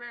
[0.00, 0.06] 大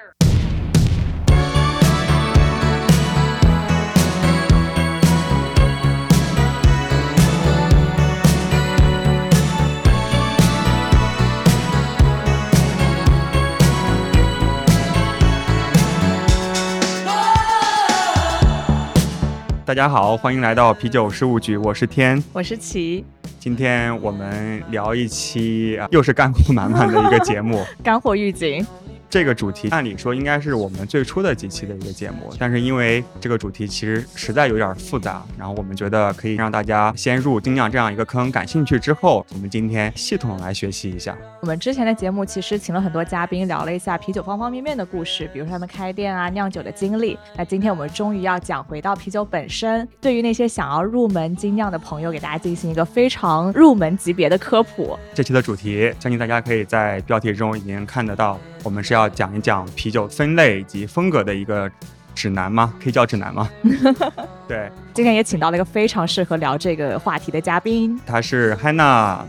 [19.73, 23.03] 家好，欢迎来到啤酒事务局，我是天，我是齐。
[23.39, 28.63] 今天我们聊一期啊，又是干货满满的一个节目， 干货预警。
[29.09, 41.17] 这个主题按理说应该是我们最初的几期的一个节目，但是因为这个主题其实实在有点复杂，然后我们觉得可以让大家先入精酿这样一个坑感兴趣之后，我们今天系统来学习一下。
[41.41, 47.17] 我们之前的节目其实请了很多嘉宾聊了一下啤酒方方面面的故事，比如说他们开店啊、酿酒的经历。
[47.35, 54.95] 那今天我们终于要讲回到啤酒本身，对于那些想要入门精酿的朋友，给大家进行一个非常入门级别的科普。
[55.15, 58.39] 这期的主题，相信大家可以在标题中已经看得到。
[58.61, 61.71] 我们是要讲一讲啤酒分类以及风格的一个
[62.15, 62.73] 指南吗？
[62.83, 63.49] 可以叫指南吗？
[64.47, 69.19] 对，今天也请到了一个非常适合聊这个话题的嘉宾，他是 Hanna，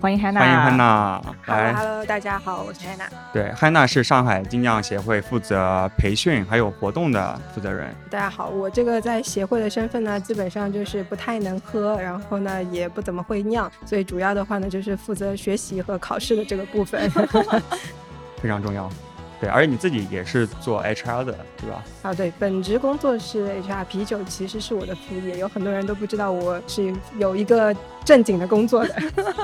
[0.00, 3.06] 欢迎 Hanna，欢迎 Hanna，来，Hello，大家好，我是 Hanna。
[3.32, 7.94] 对，Hanna 是上海精酿协会负责培训还有活动的负责人。
[8.08, 17.08] 大家好，我这个在协会的身份呢，基本上就是不太能喝，然后呢也不怎么会酿，所以主要的话呢就是负责学习和考试的这个部分。
[18.40, 18.90] 非常重要，
[19.40, 21.82] 对，而且你自己也是做 HR 的，对吧？
[22.02, 27.74] 啊，对，本职工作是 HR，啤酒其实是我的副业，有很多人都不知道我是有一个
[28.04, 28.94] 正经的工作的。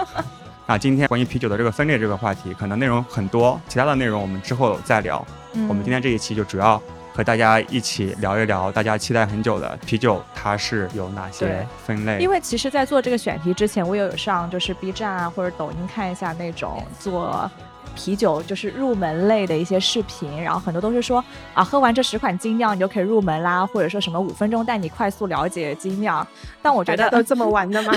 [0.68, 5.24] 那今天关于啤酒的这个分类这个话题，可能内容很多，其他的内容我们之后再聊。
[5.68, 6.78] 我们今天这一期就主要
[7.14, 12.18] 和大家一起聊一聊大家期待很久的啤酒，它是有哪些分类？
[12.18, 17.50] 因为其实，在做这个选题之前，我也有上就是 B 站啊或者抖音看一下那种做。
[17.96, 26.24] 啤酒就是入门类的一些视频，然后很多都是说啊，喝完这十款精酿你就可以入门啦，或者说什么五分钟带你快速了解精酿。
[26.62, 27.92] 但我觉得都这么玩的吗？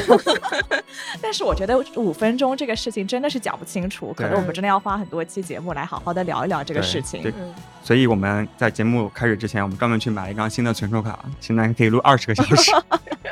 [1.22, 7.22] 但是我觉得五分钟这个事情真的是讲不清楚，可能我们真的要花很多期节目来好好的聊一聊这个事情。
[7.22, 7.34] 对，
[7.84, 12.72] 所以我们在节目开始之前，我们专门去买了一张新的存储卡，现在可以录二十个小时。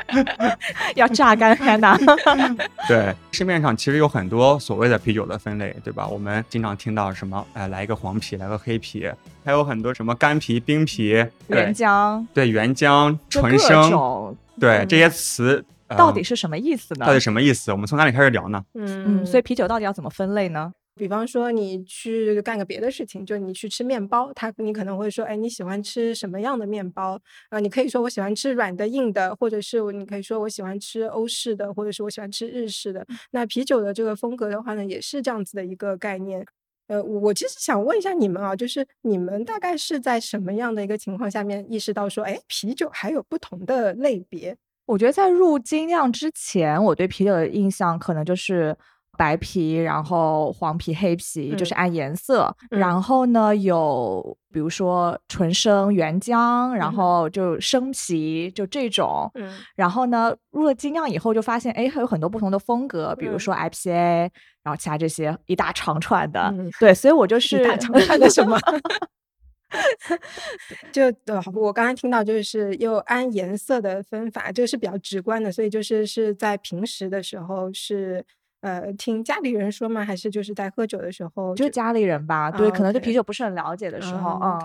[0.94, 1.96] 要榨干天呐！
[2.88, 6.06] 对，市面上其实有很多所谓的啤酒的分类，对吧？
[6.06, 9.08] 我们经常听到什么，哎，来一个黄啤，来个黑啤，
[9.44, 17.06] 还有很多什么干啤、冰啤、原浆，对，原浆、纯生，对这些词到底是什么意思呢？
[17.06, 17.70] 到底什么意思？
[17.70, 18.60] 我们从哪里开始聊呢？
[18.74, 20.72] 嗯，所以啤酒到底要怎么分类呢？
[20.98, 27.18] 比方说，你去干个别的事情，就你去吃面包，他你可能会说，哎，你喜欢吃什么样的面包？
[27.50, 33.06] 啊，你可以说我喜欢吃软的、硬的，或者是你可以说我喜欢吃欧式的，或者是我喜欢吃日式的。
[33.30, 36.44] 那啤酒的这个风格的话呢，也是这样子的一个概念。
[36.88, 44.56] 呃，我其实想问一下你们啊，就是你们大概是在什么样的一个情况下面意识到说，哎，啤酒还有不同的类别？
[44.86, 48.76] 我觉得在入精酿之前，我对啤酒的印象可能就是。
[49.18, 52.54] 白皮，然后黄皮、黑皮，就是按颜色。
[52.70, 59.28] 然后呢，有比如说纯生、原浆，然后就生啤，就这种。
[59.74, 64.30] 然后呢，入了精酿以后，就发现哎，还有很多不同的风格，比如说 IPA，
[64.62, 66.54] 然后其他这些一大长串的。
[66.78, 68.56] 对，所以我就是一大长串的什么？
[70.92, 78.24] 就呃，我刚才听到就是又按颜色的分法，这个是比较直观的，所以就是是在平时的时候是。
[78.60, 80.04] 呃，听家里人说吗？
[80.04, 81.54] 还是就是在喝酒的时候？
[81.54, 84.58] 就是家里人吧，对，可能对啤酒不是很了解的时候啊。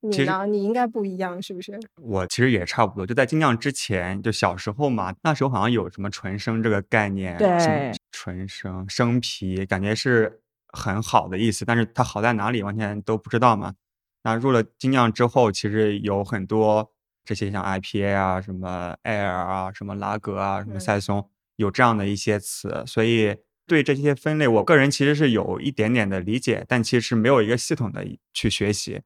[0.00, 0.46] 你呢？
[0.46, 1.76] 你应该不一样，是不是？
[2.00, 13.74] 我其实也差不多，就在精酿之前，就小时候嘛，那时候好像有什么纯生这个概念，对，纯生生啤，感觉是很好的意思，但是它好在哪里，完全都不知道嘛。
[14.22, 16.92] 那入了精酿之后，其实有很多
[17.24, 21.28] 这些像 IPA 啊，什么 Air 啊，什么拉格啊，什么赛松。
[21.58, 23.36] 有这样的一些词，所以
[23.66, 29.00] 对这些分类，我个人其实是有一点点的理解，但其实没有一个系统的去学习。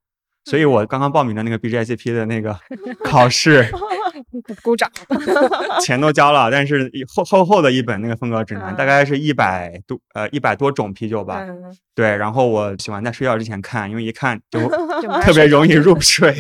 [0.45, 2.59] 所以我刚刚报名的那个 BJCP 的那个
[3.05, 3.65] 考试，
[4.63, 4.91] 鼓掌，
[5.85, 11.47] 钱都交了，但是厚厚厚的一本那个风格指南，大概是一百多呃一百多种啤酒吧。
[11.95, 14.61] 对，然后我喜欢在睡觉之前看，因为一看就
[15.23, 16.35] 特别容易入睡。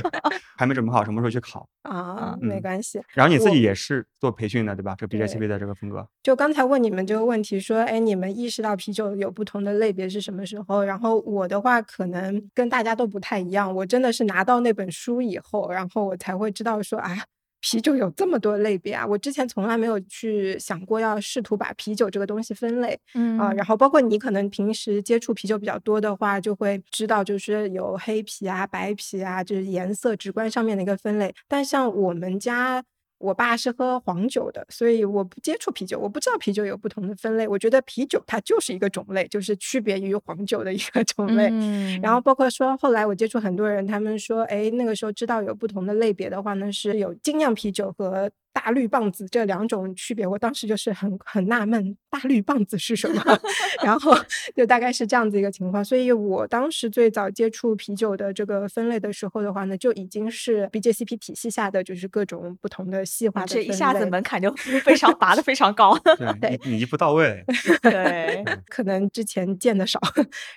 [0.54, 2.36] 还没准备好什么时候去考啊？
[2.40, 3.00] 没关系。
[3.14, 4.94] 然后你自己也是做培训的，对吧？
[4.96, 6.06] 这 BJCP 的这个风格。
[6.22, 10.84] 就刚才问你们这个问题，说，哎，你们意识到啤酒有不同的类别是什么时候？
[10.84, 17.16] 然后我的话可能跟大家都不太一样，我真的是拿到那本书以后，然后我才会知道说，啊，
[17.62, 19.06] 啤酒有这么多类别啊！
[19.06, 31.34] 我之前从来没有去想过要试图把啤酒这个东西分类，嗯啊，然后包括你可能平时接触啤酒比较多的话，就会知道就是有黑啤啊、白啤啊，就是颜色直观上面的一个分类。
[31.48, 32.84] 但像我们家。
[33.22, 37.46] 我爸是喝黄酒的，所以我不接触啤酒，我不知道啤酒有不同的分类。
[37.46, 41.48] 我觉得啤酒它就是一个种类，就是区别于黄酒的一个种类。
[41.52, 50.26] 嗯然后包括说后来我接触很多人，他们说，哎，那个时候知道有不同的类别的话呢，是有精酿啤酒和大绿棒子这两种区别。
[50.26, 53.22] 我当时就是很很纳闷，大绿棒子是什么？
[53.82, 54.14] 然后
[54.54, 55.84] 就大概是这样子一个情况。
[55.84, 64.52] 所以我当时最早接触啤酒的这个分类的时候的话呢，就已经是 BJCP 体系下的就是各种不同的细化的分这一下子门槛就
[64.84, 65.98] 非常拔的非常高。
[66.40, 67.44] 对，你你一步到位。
[67.82, 69.98] 对，可能之前见的少。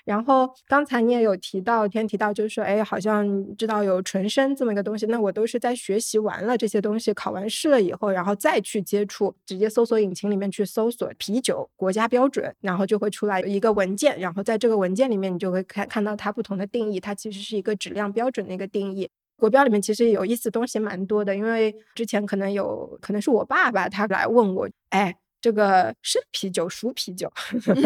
[0.03, 3.25] 然后刚才你也有提到，天提到就是说，哎，好像
[3.55, 19.09] 知道有纯生这么一个东西，那我都是在学习完了这些东西，考完试了以后，然后再去接触，直接搜索引擎里面去搜索啤酒国家标准，然后就会出来一个文件，然后在这个文件里面，你就会看看到它不同的定义，它其实是一个质量标准的一个定义。
[19.37, 25.13] 国标里面其实有意思东西蛮多的，因为之前可能有可能是我爸爸他来问我，哎，
[25.45, 27.31] 这个生啤酒、熟啤酒，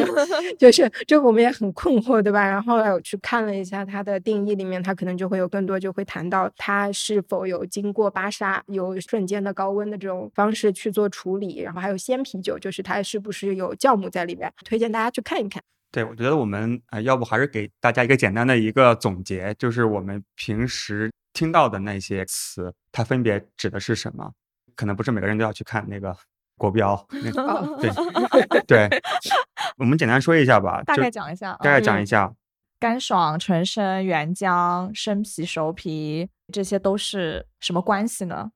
[0.58, 2.42] 就是这个我们也很困惑，对吧？
[2.42, 15.62] 然后后来我去看了一下它的定义里面，它可能就会有更多就会谈到它是否有经过巴沙，有瞬间的高温的这种方式去做处理，然后还有鲜啤酒，就是它是不是有酵母在里面，推荐大家去看一看。
[15.92, 24.32] 对，我觉得我们啊、呃要不还是给大家一个简单的一个总结，就是我们平时听到的那些词，它分别指的是什么？
[24.76, 26.16] 可能不是每个人都要去看那个
[26.60, 29.02] 国标， 对对，
[29.80, 31.58] 我们简单说一下吧，大概讲一下啊。
[31.64, 32.32] 大概讲嗯一下。
[32.80, 38.52] 干爽、纯生、原浆、生皮、熟皮，这些都是什么关系呢？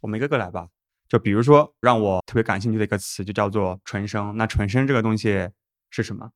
[0.00, 0.68] 我们一个个来吧。
[1.08, 4.34] 就比如说，让我特别感兴趣的一个词，就叫做纯生。
[4.38, 5.50] 那纯生这个东西
[5.90, 6.30] 是什么？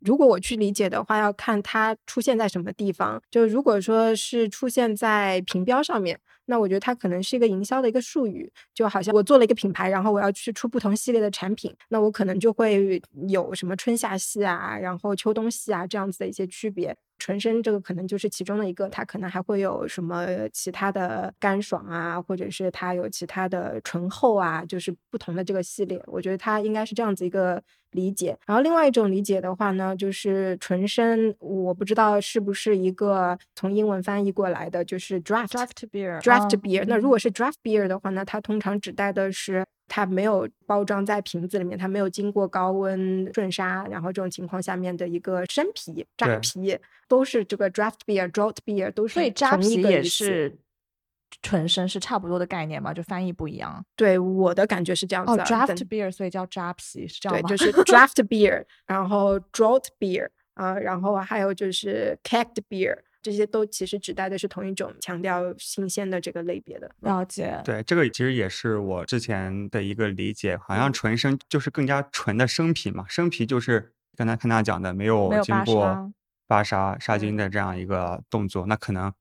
[0.00, 3.20] 如果我去理解的话，要看它出现在什么地方。
[3.30, 16.96] 就如果说是出现在评标上面，那我觉得它可能是一个营销的一个术语，就好像我做了一个品牌，然后我要去出不同系列的产品，那我可能就会有什么春夏系啊，然后秋冬系啊这样子的一些区别。
[17.20, 26.02] 纯生这个可能就是其中的一个，它可能还会有什么其他的干爽啊，或者是它有其他的醇厚啊，就是不同的这个系列。
[26.06, 27.62] 我觉得它应该是这样子一个
[27.92, 28.36] 理解。
[28.46, 36.84] 然后另外一种理解的话呢，就是纯生，我不知道是不是一个从英文翻译过来的，就是 draft draft beer draft 哦 beer。
[36.88, 46.78] 那如果是 draft beer 的话呢，它通常指代的是它没有包装在瓶子里面，它没有经过高温瞬杀，然后这种情况下面的一个生啤、扎对啤，
[47.08, 50.58] 都是这个 draft beer、draught beer 都是所以扎同一啤也个意思是
[51.42, 52.94] 纯生，是差不多的概念嘛？
[52.94, 53.84] 就翻译不一样。
[53.96, 55.44] 对我的感觉是这样子哦啊。
[55.44, 57.48] ，draft beer，所以叫扎啤，是这，样吗？
[57.48, 66.90] 就是 draft beer，然后 draught beer 啊、然后还有就是 caged beer，这些都其实指代的是同一种强调新鲜的这个类别的。
[67.00, 67.60] 了解。
[67.64, 76.12] 对，这个其实也是我之前的一个理解，好像嗯纯生就是更加纯的生皮嘛，生皮就是刚才看他讲的没有经过沙
[76.46, 79.12] 巴沙杀菌嗯的这样一个动作，那可能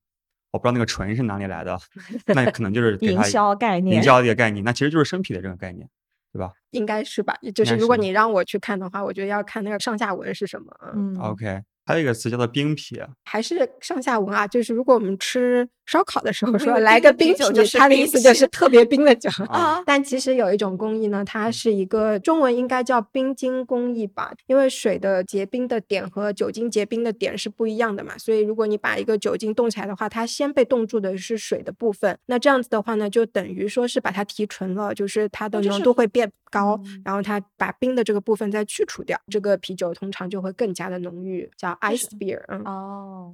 [0.51, 1.79] 我不知道那个纯是哪里来的，
[2.27, 5.87] 那可能就是营销概念营销的一个概念，那其实就是生啤的这个概念，
[6.33, 7.35] 对吧应该是吧？
[7.53, 10.75] 就是如果你让我去看的话，我觉得要看那个上下文是什么。
[10.95, 14.45] 嗯，嗯？OK，还有一个词叫做冰啤，还是上下文啊。
[14.47, 19.27] 就是如果我们吃烧烤的时候说来个冰酒就是它的意思就是特别冰的酒。
[19.45, 37.01] 啊 但其实有一种工艺呢，它是一个中文应该叫冰晶工艺吧，因为水的结冰的点和酒精结冰的点是不一样的嘛，所以如果你把一个酒精冻起来的话，它先被冻住的是水的部分，那这样子的话呢，就等于说是把它提纯了，就是它的浓度会变高，嗯。
[37.05, 42.63] 然后它把冰的这个部分再去除掉，这个啤酒通常就会更加的浓郁，叫 ice beer，嗯。
[42.65, 43.31] 哦，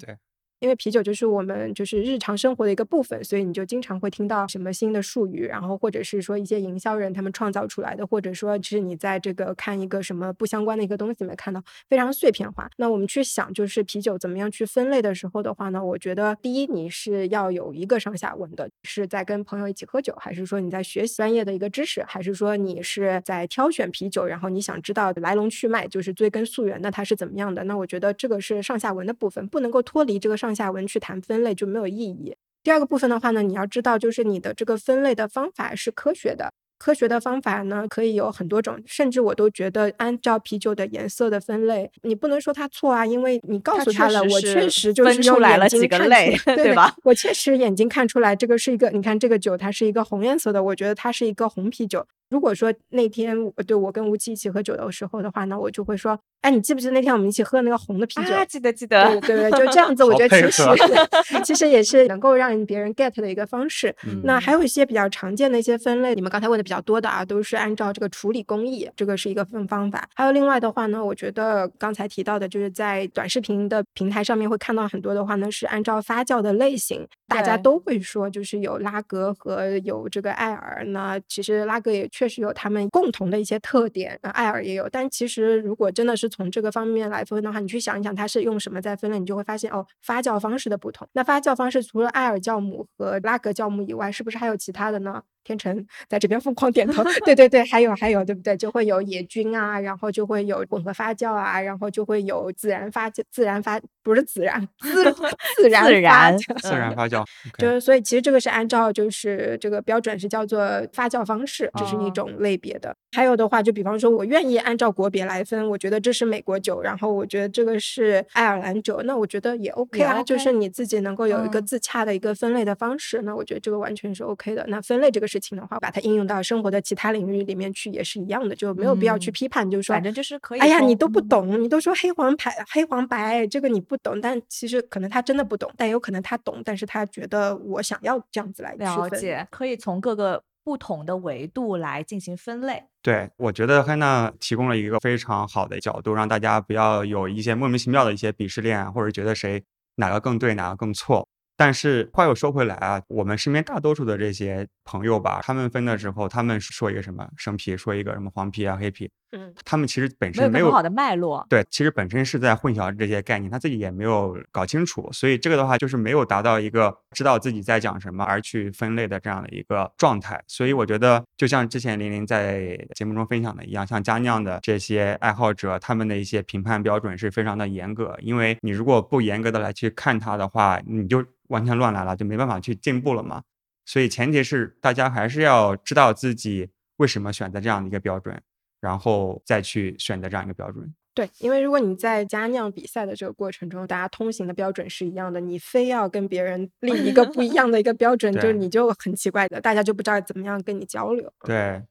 [0.60, 12.70] 因为啤酒就是我们就是日常生活的一个部分，所以你就经常会听到什么新的术语，然后或者是说一些营销人他们创造出来的，或者说是你在这个看一个什么不相关的一个东西里面看到，非常碎片化。
[12.78, 27.64] 那我们去想，就是啤酒怎么样去分类的时候的话呢，我觉得第一你是要有一个上下文的，是在跟朋友一起喝酒，还是说你在学习专业的一个知识，还是说你是在挑选啤酒，然后你想知道来龙去脉，就是追根溯源，那它是怎么样的？
[27.66, 32.36] 那我觉得这个是上下文的部分，不能够脱离这个上下文去谈分类就没有意义。
[32.62, 36.52] 第二个部分的话呢，你要知道，就是你的这个分类的方法是科学的。
[36.78, 46.94] 科学的方法呢，可以有很多种，甚至我都觉得按照啤酒的颜色的分类，你不能说它错啊，因为你告诉他了，我确实就是出来了几个类， 对吧？
[47.04, 52.06] 我确实眼睛看出来，这个是一个，你看这个酒它是一个红颜色的，我觉得它是一个红啤酒。
[52.29, 53.36] 如果说那天
[53.67, 58.34] 对我跟吴奇一起喝酒的时候的话呢，我就会说，哎，你记不记得那天我们一起喝那个红的啤酒？
[58.34, 59.20] 啊，记得记得。
[59.22, 60.63] 对对对，就这样子，我觉得其实
[61.44, 63.96] 其实也是能够让别人 get 的一个方式。
[64.24, 70.08] 那还有一些比较常见的一些分类，你们刚才问的比较多的啊，都是按照这个处理工艺，这个是一个分方法。
[70.15, 80.84] 还有另外的话呢，我觉得刚才提到的，就是在短视频的平台上面会看到很多的话呢，是按照发酵的类型，大家都会说就是有拉格和有这个艾尔。
[80.86, 82.90] 那其实拉格也确实有他们。
[82.90, 91.06] 共同的一些特点，艾尔也有，但其实如果真的是从这个方面来分的话，你去想一想，它是用什么在分类，你就会发现哦，发酵方式的不同。
[91.12, 95.24] 那发酵方式除了艾尔酵母和拉格酵母以外，是不是还有其他的呢？
[95.46, 98.58] 天成在这边疯狂点头， 对对对，还有还有，对不对？
[98.58, 105.04] 就会有野菌啊，然后就会有混合发酵啊，然后就会有自然发酵，自然发不是自然自
[105.62, 107.24] 自然自然自然发酵，
[107.60, 110.60] 就是所以其实这个是按照就是这个标准是叫做
[110.92, 112.96] 发酵方式，这是一种类别的。
[113.16, 124.66] 还有的话，就比方说我愿意按照国别来分，我觉得这是美国酒，然后我觉得这个是爱尔兰酒，那我觉得也 OK 啊，就是你自己能够有一个自洽的一个分类的方式，那我觉得这个完全是 OK 的。
[124.70, 125.28] 那分类这个。
[125.36, 130.60] 事情的话，把它应用到生活的其他领域里面去也是一样的，就没有必要去批判，就是说，反正就是可以。
[130.60, 142.84] 哎呀，你都不懂，你都说黑黄牌、黑黄白，这个你不懂，但其实可能他真的不懂，但有可能他懂，但是他觉得我想要这样子来了解，可以从各个不同的维度来进行分类。
[143.01, 149.63] 对，我觉得汉娜提供了一个非常好的角度，让大家不要有一些莫名其妙的一些鄙视链，或者觉得谁
[149.96, 151.27] 哪个更对，哪个更错。
[151.58, 170.44] 但是话又说回来啊，我们身边大多数的这些朋友吧，他们分的时候，他们说一个什么生皮，说一个什么黄皮啊、黑皮，嗯，他们其实本身没有好的脉络，对，其实本身是在混淆这些概念，他自己也没有搞清楚，所以这个的话就是没有达到一个知道自己在讲什么而去分类的这样的一个状态。
[170.48, 181.24] 所以我觉得，就像之前玲玲在节目中分享的一样，像佳酿的这些爱好者，他们的一些评判标准是非常的严格，因为你如果不严格的来去看它的话，你就。
[181.50, 183.44] 完全乱来了，就没办法去进步了嘛。
[183.86, 188.42] 所以前提是大家还是要知道自己为什么选择这样的一个标准，
[188.86, 190.94] 然后再去选择这样一个标准。
[191.15, 201.34] 对，因为如果你在佳酿比赛的这个过程中，大家通行的标准是一样的，你非要跟别人 立一个不一样的一个标准，就你就很奇怪的，大家就不知道怎么样跟你交流。
[201.39, 201.82] 对，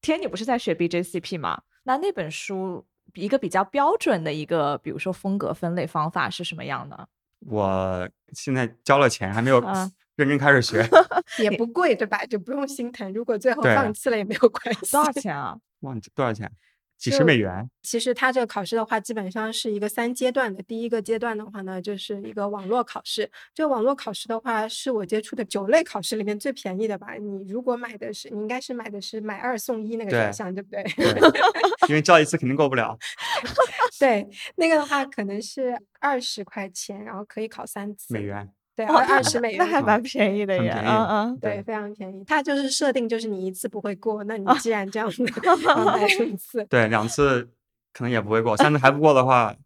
[0.00, 1.62] 天，你不是在学 BJCP 吗？
[1.84, 7.08] 那那本书一个比较标准的一个，比如说风格分类方法是什么样的？
[7.40, 9.62] 我现在交了钱，还没有
[10.16, 10.84] 认真开始学，
[11.38, 12.24] 也不贵，对吧？
[12.26, 13.12] 就不用心疼。
[13.12, 14.92] 如果最后放弃了也没有关系。
[14.92, 15.56] 多少钱啊？
[15.80, 16.50] 忘记多少钱？
[16.96, 17.68] 几十美元。
[17.82, 20.62] 其实它这个考试的话，基本上是一个三阶段的。
[20.62, 23.30] 第一个阶段的话呢，就是一个网络考试。
[23.54, 27.12] 这个网络考试的话，是我接触的九类考试里面最便宜的吧？
[27.20, 30.82] 你如果买的是，你应该是买的是买二送一那个选项，对不对？
[31.90, 32.96] 因为交一次肯定过不了。
[34.00, 38.14] 对，那个的话可能是二十块钱，然后可以考三次。
[38.14, 38.50] 美元。
[38.76, 40.70] 对，二二十美元，那还蛮便宜的耶。
[40.84, 42.22] 嗯嗯， 对，非常便宜。
[42.26, 45.24] 它就是设定，就是你一次不会过，那你既然这样子，
[45.86, 46.62] 买一次。
[46.66, 47.42] 对，两次
[47.94, 49.56] 可能也不会过，三次还不过的话，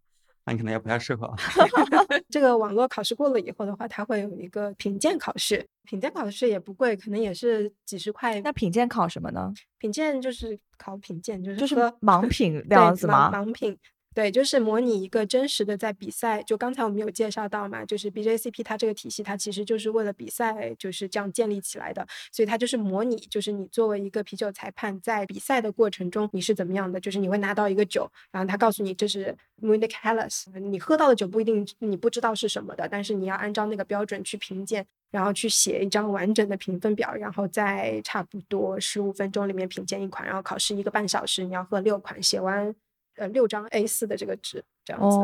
[0.45, 1.35] 那你可能也不太适合。
[2.31, 8.41] 这个网络考试过了以后的话，它会有一个品鉴考试，品鉴考试也不贵，可能也是几十块。
[8.43, 9.53] 那品鉴考什么呢？
[9.79, 13.29] 品鉴就是考品鉴，就是就是盲品这样子吗？
[13.35, 13.77] 盲品。
[14.13, 16.43] 对，就是模拟一个真实的在比赛。
[16.43, 22.05] 就刚才我们有介绍到嘛，就是 BJCP 它这个体系，它其实就是为了比赛就是这样建立起来的。
[22.33, 26.99] 所以它就是模拟，就是你作为一个啤酒裁判，在比赛的过程中你是怎么样的？
[26.99, 42.75] 就是你会拿到一个酒，然后他告诉你这是 Munich Helles，你喝到的酒不一定你不知道是什么的，但是你要按照那个标准去评鉴，然后去写一张完整的评分表，然后在差不多十五分钟里面品鉴一款，然后考试一个半小时，你要喝六款，写完。
[43.21, 45.19] 呃，六张 A 四的这个纸这样子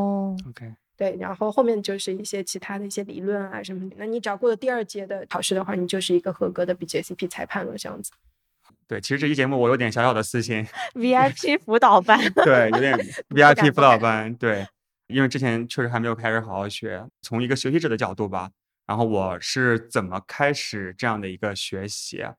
[0.51, 3.97] ，OK，对，然后后面就是一些其他的一些理论啊什么的。
[3.99, 8.13] 那你只要过了第二阶的考试的话，你就是一个合格的 BJCP 裁判了，这样子。
[8.87, 10.63] 对，其实这期节目我有点小小的私心
[10.93, 12.95] ，VIP 辅导班， 对，有点
[13.31, 14.67] VIP 辅导班，对，
[15.07, 18.51] 因为之前确实还没有开始好好学，从一个学习者的角度吧，
[18.87, 22.21] 然后我是怎么开始这样的一个学习？
[22.21, 22.35] 啊，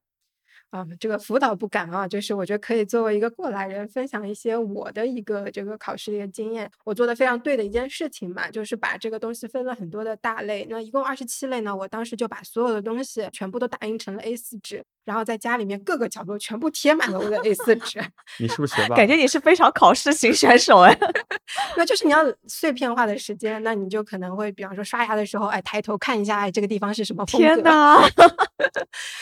[0.69, 6.69] 啊这个辅导不敢啊，就是我觉得可以作为一个过来人分享一些我的一个这个考试的一个经验。
[6.83, 10.67] 我做的非常对的一件事情嘛，就是把这个东西分了很多的大类。
[10.69, 17.97] 那一共二十七类呢，我当时就把所有的东西全部都打印成了 A4 纸，然后在家里面各个角落全部贴满了我的 A 四纸。
[18.37, 18.97] 你是不是学 霸？
[18.97, 20.99] 感觉你是非常考试型选手哎。
[21.77, 27.47] 那就是你要碎片化的时间，那你就可能会，比方说刷牙的时候，哎，抬头看一下，哎，这个地方是什么风格？
[27.47, 27.97] 天哪！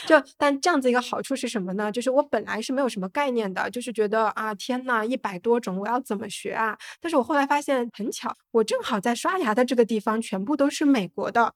[0.07, 1.91] 就但这样子一个好处是什么呢？
[1.91, 6.75] 就是我本来是没有什么概念的，就是觉得啊，天呐，一百多种，我要怎么学啊？
[6.99, 11.53] 但是我后来发现很巧，我正好在刷牙的这个地方，全部都是美国的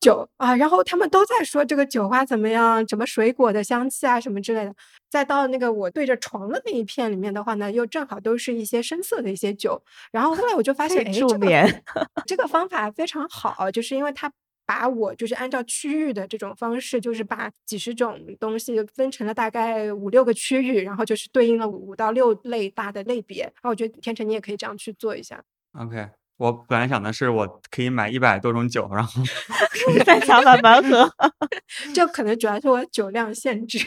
[0.00, 4.74] 酒啊，然后他们都在说这个酒花怎么样，什么水果的香气啊，什么之类的。
[5.08, 9.80] 再到那个我对着床的那一片里面的话呢，又正好都是一些深色的一些酒。
[10.10, 11.82] 然后后来我就发现，哎，
[12.26, 14.32] 这个方法非常好，就是因为它。
[14.68, 23.44] 把我就是按照区域的这种方式，就是把几十种东西分成了大概五六个区域，然后就是对应了五到六类大的类别。
[23.44, 25.40] 然后我觉得天成你也可以这样去做一下。
[25.78, 29.22] OK，我本来想的是我可以买一百多种酒，然后
[30.04, 31.10] 在家慢慢喝。
[31.94, 33.78] 这可能主要是我酒量限制。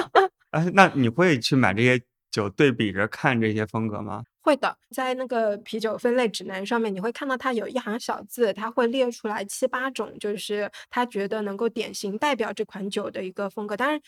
[0.50, 4.22] 哎，那你会去买这些酒对比着看这些风格吗？
[4.42, 13.76] 会的，在那个啤酒分类指南上面，你会看到它有一行小字，它会列出来七八种，就是他觉得能够典型代表这款酒的一个风格。
[13.76, 14.00] 当然。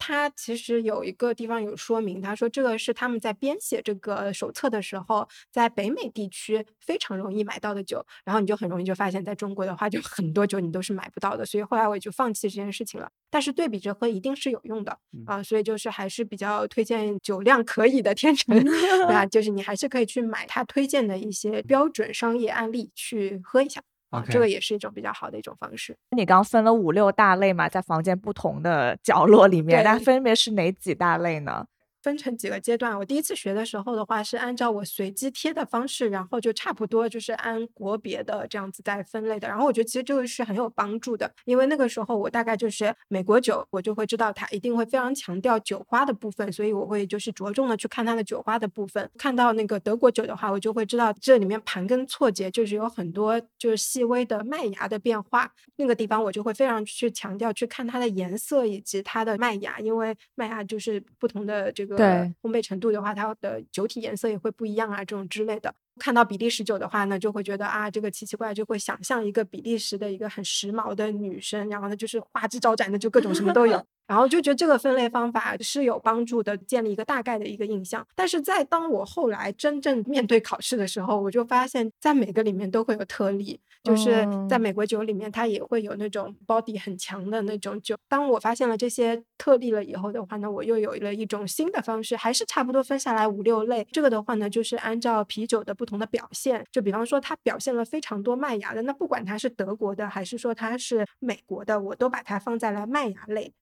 [0.00, 13.08] 他其实有一个地方有说明，他说这个是他们在编写这个手册的时候，在北美地区非常容易买到的酒，然后你就很容易就发现，在中国的话，就很多酒你都是买不到的，所以后来我也就放弃这件事情了。
[13.32, 18.58] 但是对比着喝一定是有用的啊，所以就是还是比较推荐酒量可以的天成
[19.06, 23.80] 啊，就是你还是可以去买他推荐的一些标准商业案例去喝一下。
[24.10, 25.96] 啊，这个也是一种比较好的一种方式。
[26.10, 31.64] 你刚分了五六大类嘛，在房间不同的角落里面，那分别是哪几大类呢？
[32.02, 32.96] 分成几个阶段。
[32.98, 39.46] 我第一次学的时候的话，是按照我随机贴的方式，然后就差不多就是按国别的这样子在分类的。
[39.46, 49.10] 然后我觉得其实这个是很有帮助的，因为那个时候我大概就是美国酒，我就会知道它一定会非常强调酒花的部分，所以我会就是着重的去看它的酒花的部分。
[49.18, 55.52] 看到那个德国酒的话，我就会知道这里面盘根错节，就是有很多就是细微的麦芽的变化。
[55.76, 61.89] 那个地方我就会非常去强调去看它的颜色以及它的麦芽，因为麦芽就是不同的这个。
[61.96, 65.74] 对烘焙程度的话，它的酒体颜色也会不一样啊，这种之类的。
[65.98, 73.84] 看到比利时酒的话呢，就会觉得啊，这个奇奇怪，就会想象一个比利时的一个很时髦的女生，然后呢就是花枝招展的，就各种什么都有。
[74.10, 78.04] 然后就觉得这个分类方法是有帮助的，建立一个大概的一个印象。
[78.16, 87.94] 但是在当我后来真正面对考试的时候，我就发现，在每个里面都会有特例，就是在美国酒里面，它也会有那种 body 很强的那种酒。
[88.08, 93.86] 当我发现了这些特例了以后的话呢，我又有了一种新的方式，还是差不多分下来五六类。
[93.92, 103.52] 这个的话呢，就是按照啤酒的不同的表现，就比方说它表现了非常多麦芽的，那不管它是德国的还是说它是美国的，我都把它放在了麦芽类。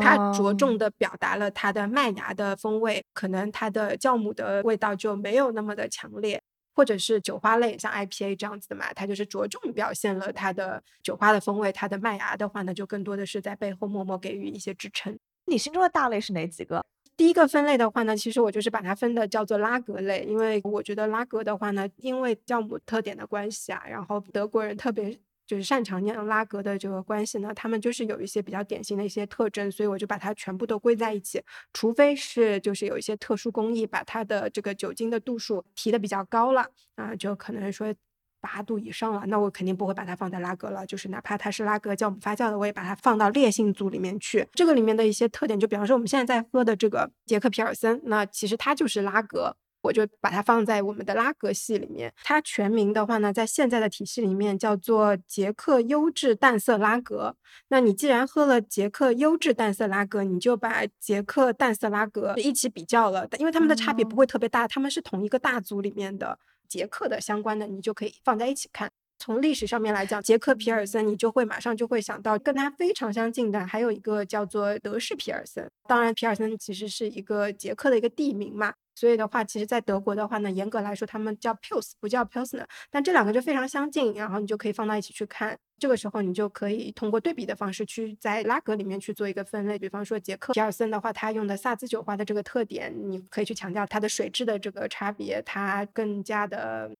[0.00, 6.40] 它着重的表达了它的麦芽的风味，可能它的酵母的味道就没有那么的强烈，
[6.74, 15.18] 或者是酒花类，像 IPA 这样子的嘛，它就是着重表现了它的酒花的风味，它的麦芽的话呢，就更多的是在背后默默给予一些支撑。
[15.46, 16.84] 你心中的大类是哪几个？
[17.16, 25.18] 第一个分类的话呢，其实我就是把它分的叫做拉格类，因为我觉得拉格的话呢，因为酵母特点的关系啊，然后德国人特别。
[25.48, 31.42] 就是擅长酿拉格的这个关系呢，他们就是有一些比较典型的一些特征，所以我就把它全部都归在一起。
[31.72, 37.94] 除非是就是有一些特殊工艺，把它的这个酒精的度数提的比较高了啊，就可能说
[38.42, 40.86] 八度以上了，那我肯定不会把它放在拉格了。
[40.86, 44.46] 就是哪怕它是拉格酵母发酵的，我也把它放到烈性组里面去。
[44.52, 49.56] 这个里面的一些特点，就比方说我们现在在喝的这个杰克皮尔森，那其实它就是拉格。
[49.80, 52.12] 我就把它放在我们的拉格系里面。
[52.22, 57.36] 它全名的话呢，在现在的体系里面叫做捷克优质淡色拉格。
[57.68, 66.38] 那你既然喝了捷克优质淡色拉格，你就把捷克淡色拉格一起比较了，因为它们的差别不会特别大，它们是同一个大组里面的
[66.68, 68.90] 捷克的相关的，你就可以放在一起看。
[69.20, 75.68] 从历史上面来讲，捷克皮尔森，你就会马上就会想到跟它非常相近的，还有一个叫做德式皮尔森。
[75.88, 78.74] 当然，皮尔森其实是一个捷克的一个地名嘛。
[78.98, 82.64] 所以的话，其实，在德国的话呢，严格来说，他们叫 Pils，不叫 Pilsner。
[82.90, 85.56] 但这两个就非常相近，然后你就可以放到一起去看。
[85.78, 89.78] 这个时候，你就可以通过对比的方式去在拉格里面去做一个分类。
[89.78, 96.90] 比方说，捷克皮尔森的话，它用的萨兹酒花的这个特点，你可以去强调它的水质的这个差别，它更加的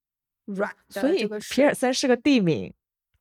[0.44, 0.72] 软。
[0.90, 2.72] 所以，皮尔森是个地名。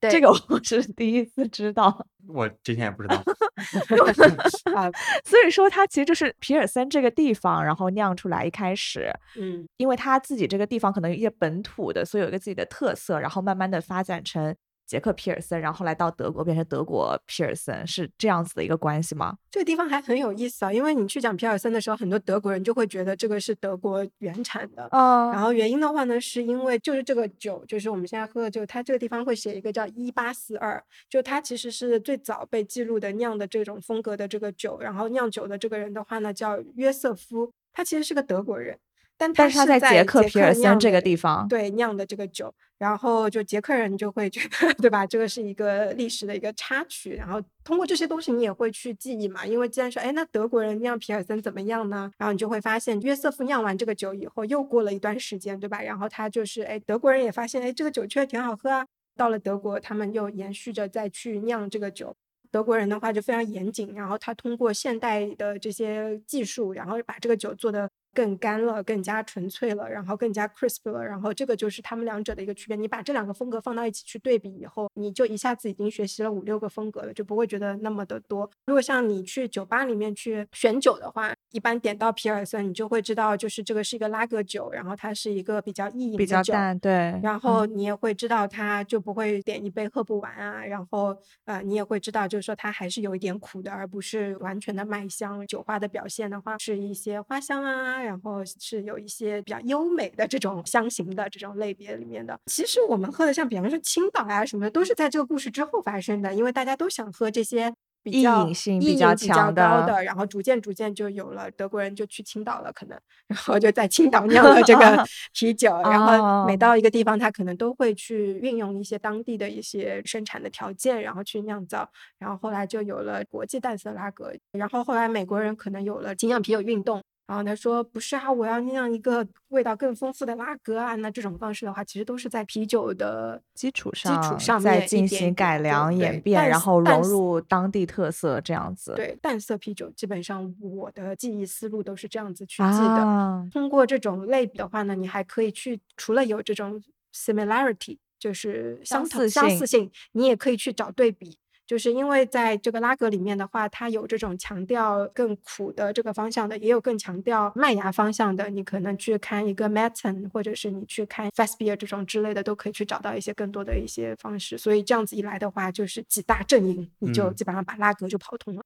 [0.09, 3.23] 这个我是第一次知道， 我之前也不知道啊。
[5.25, 8.45] 所以说，它其实就是皮尔森这个地方，然后酿出来。
[8.45, 14.55] 一开始，嗯，因为它自己这个地方可能有一些本土的，所以有一个自己的特色，然后慢慢的发展成
[14.87, 19.37] 捷克皮尔森，然后来到德国变成德国皮尔森，是这样子的一个关系吗？
[19.51, 24.87] 这个地方还很有意思啊，因为你去讲皮尔森的时候，很多德国人就会觉得这个是德国原产的。
[24.91, 34.79] 嗯然后原因的话呢，是因为就是这个酒，就是我们现在喝的这个，它这个地方会写一个叫一八四二，就它其实是最早被记录的酿的这种风格的这个酒。
[34.79, 38.77] 然后酿酒的这个人的话呢，叫约瑟夫，他其实是个德国人，
[39.17, 45.05] 但但是他在在捷克皮尔森这个地方，对酿的这个酒，然后就捷克人就会觉得，对吧？
[45.07, 52.11] 这个是一个历史的一个插曲，然后通过这些东西你也会去记忆嘛，因为既然说，哎，那德国人酿皮尔森怎么样呢？
[52.17, 55.81] 然后你就会发现，约瑟夫酿完这个酒以后，又过了一段时间，对吧？
[55.81, 58.85] 然后他就是，哎，德国人也发现，哎，这个酒确实挺好喝啊。
[59.15, 62.15] 到了德国，他们又延续着再去酿这个酒。
[62.49, 72.75] 德国人的话就非常严谨，然后他通过现代的这些技术，然后把这个酒做得更干了，更加纯粹了，然后更加 crisp 了，然后这个就是他们两者的一个区别。
[72.75, 78.49] 你把这两个风格放到一起去对比以后，你就一下子已经学习了五六个风格了，就不会觉得那么的多。
[78.65, 86.51] 如果像你去酒吧里面去选酒的话，一般点到皮尔森，你就会知道，就是这个是一个拉格酒，然后它是一个比较意饮比的酒。
[86.51, 87.19] 较淡，对。
[87.21, 95.45] 然后你也会知道它就不会点一杯喝不完啊，然后呃你也会知道就是说它还是有一点苦的，而不是完全的麦香。
[95.45, 102.39] 酒花的表现的话是一些花香啊，然后是有一些比较优美的这种香型的这种类别里面的。
[102.45, 107.73] 其实我们喝的像比方说青岛啊什么的，都是在这个故事之后发生的，因为大家都想喝这些。
[108.03, 127.03] 比较比较比较强的高的，然后逐渐逐渐就有了德国人就去青岛了，可能，然后就在青岛酿了这个 啤酒，然后每哦到一个地方，他可能都会去运用一些当地的一些生产的条件，然后去酿造，然后后来就有了国际淡色拉格，然后后来美国人可能有了精酿啤酒运动。
[127.27, 138.93] 然后他说：“不是啊，我要酿一个味道更丰富的拉格啊。”那这种方式的话，其实都是在啤酒的基础上基础上上再进行改良、演变，然后融入当地特色这样子。
[138.95, 143.03] 对淡色啤酒，基本上我的记忆思路都是这样子去记的。
[143.03, 146.81] 啊，通过这种类比的话呢，你还可以去除了有这种
[147.13, 151.37] similarity，就是相似性相似性，你也可以去找对比。
[151.67, 158.49] 就是因为在这个拉格里面的话，它有这种强调更苦的这个方向的，也有更强调麦芽方向的。
[158.49, 164.57] 你可能去看一个 Matten，或者是你去看 f a s b e e r 这种之类的，都可以去找到一些更多的一些方式。
[164.57, 168.63] 所以这样子一来的话，就是几大阵营，你就嗯基本上把拉格就跑通了。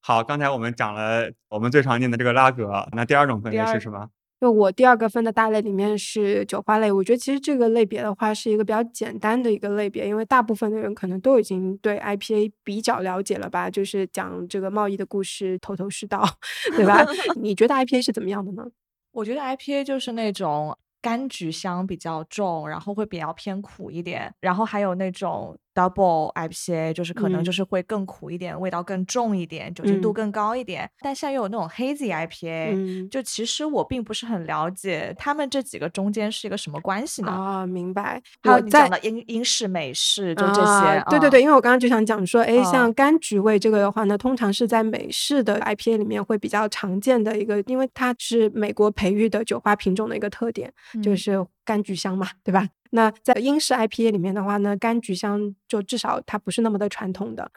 [0.00, 4.08] 好，刚才我们讲了我们最常见的这个拉格，那第二种分类是什么？
[4.44, 16.22] 就我第二个分的大类里面是酒花类，我觉得其实这个类别的话是一个比较简单的一个类别，因为大部分的人可能都已经对 IPA 比较了解了吧，就是讲这个贸易的故事头头是道，
[16.76, 17.02] 对吧？
[17.40, 18.66] 你觉得 IPA 是怎么样的呢？
[19.12, 30.88] 我觉得 IPA 就是那种柑橘香比较重，然后会比较偏苦一点，然后还有那种 double IPA，就是可能嗯就是会更苦一点，味道更重一点，酒精度嗯更高一点。
[31.00, 37.30] 但现在又有那种 hazy IPA，、嗯，就其实我并不是很了解他们这几个中间是一个什么关系呢？
[37.30, 38.22] 啊，明白。
[38.42, 41.04] 还有在你讲的英英式、美式，就这些。
[41.10, 52.68] 对对对，因为我刚刚就想讲说，哎，嗯像柑橘味这个的话呢，通常是在美式的 IPA 里面会比较常见的一个，因为它是美国培育的酒花品种的一个特点，就嗯是柑橘香嘛，对吧？
[52.94, 57.50] 那在英式 IPA 里面的话呢，柑橘香就至少它不是那么的传统的。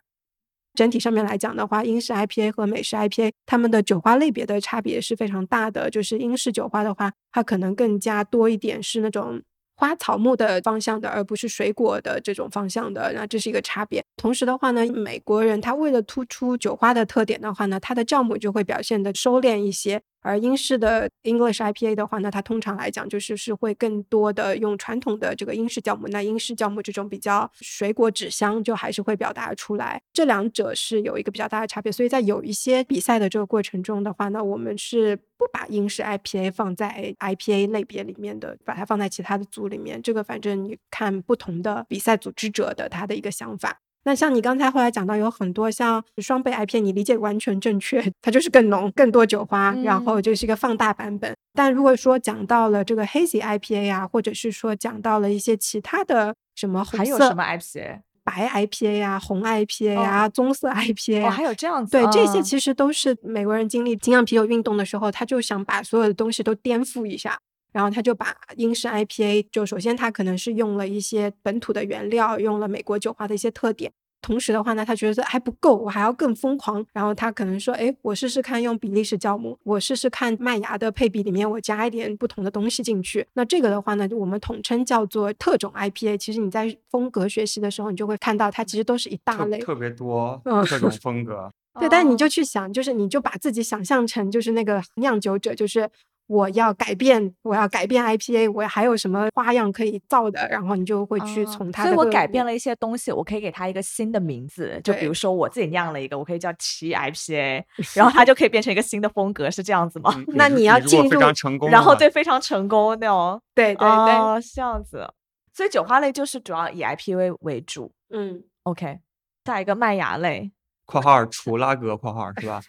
[0.73, 5.91] 整体上面来讲的话，英式 IPA 和美式 IPA 它们的酒花类别的差别是非常大的。
[5.91, 9.39] 就是英式酒花的话，它可能更加多一点是那种
[9.75, 13.13] 花草木的方向的，而不是水果的这种方向的。
[13.13, 14.03] 那这是一个差别。
[14.15, 20.01] 同时的话呢，美国人他为了突出酒花的特点的话呢，他的酵母就会表现的收敛一些。
[20.27, 31.89] 而英式的 English IPA 的话呢，它通常来讲就是是会更多的用传统的这个英式酵母，那英式酵母这种比较水果纸香就还是会表达出来，这两者是有一个比较大的差别。
[31.89, 40.01] 所以在有一些比赛的这个过程中的话呢，我们是不把英式 IPA 放在 IPA 类别里面的，把它放在其他的组里面。
[40.01, 43.79] 这个反正你看不同的比赛组织者的他的一个想法。
[44.07, 51.35] 那像你刚才后来讲到有很多像双倍 IPA，你理解完全正确，它就是更浓、更多酒花，然后嗯就是一个放大版本。
[51.53, 57.99] 但如果说讲到了这个 hazy IPA 啊，或者是说讲到了一些其他的什么红色还有什么 IPA？
[58.23, 61.91] 白 IPA 啊、红 IPA 啊、棕色 IPA 还有这样子。
[61.91, 67.37] 对，这些嗯其实都是美国人经历精酿啤酒运动的时候，他就想把所有的东西都颠覆一下。
[67.71, 76.83] 然后他就把英式 IPA，就首先他可能是用了一些本土的原料，用了美国酒花的一些特点，同时的话呢，他觉得还不够，我还要更疯狂。
[76.91, 83.25] 然后他可能说，哎，我试试看用比利时酵母，我试试看麦芽的配比里面我加一点不同的东西进去。
[83.33, 86.17] 那这个的话呢，我们统称叫做特种 IPA。
[86.17, 91.51] 其实你在风格学习的时候，你就会看到它其实都是一大类，特别多嗯各种风格。
[91.79, 95.87] 对，但你就哦去想，就是你就把自己想象成就是那个酿酒者，就是
[96.27, 107.63] 我要改变，我要改变 IPA，我还有什么花样可以造的，然后你就会去哦从它所以我改变了一些东西，我可以给它一个新的名字，就比如说我自己酿了一个，我可以叫奇 IPA，
[107.95, 110.13] 然后它就可以变成一个新的风格，是这样子吗？
[110.27, 115.07] 嗯那你要进入常成功，然后对非常成功那种，对对对，哦，是这样子。
[115.53, 117.91] 所以酒花类就是主要以 IPA 为主。
[118.11, 118.99] 嗯，OK，
[119.45, 120.51] 下一个麦芽类
[120.87, 122.59] ，（括号除拉格括号）是吧？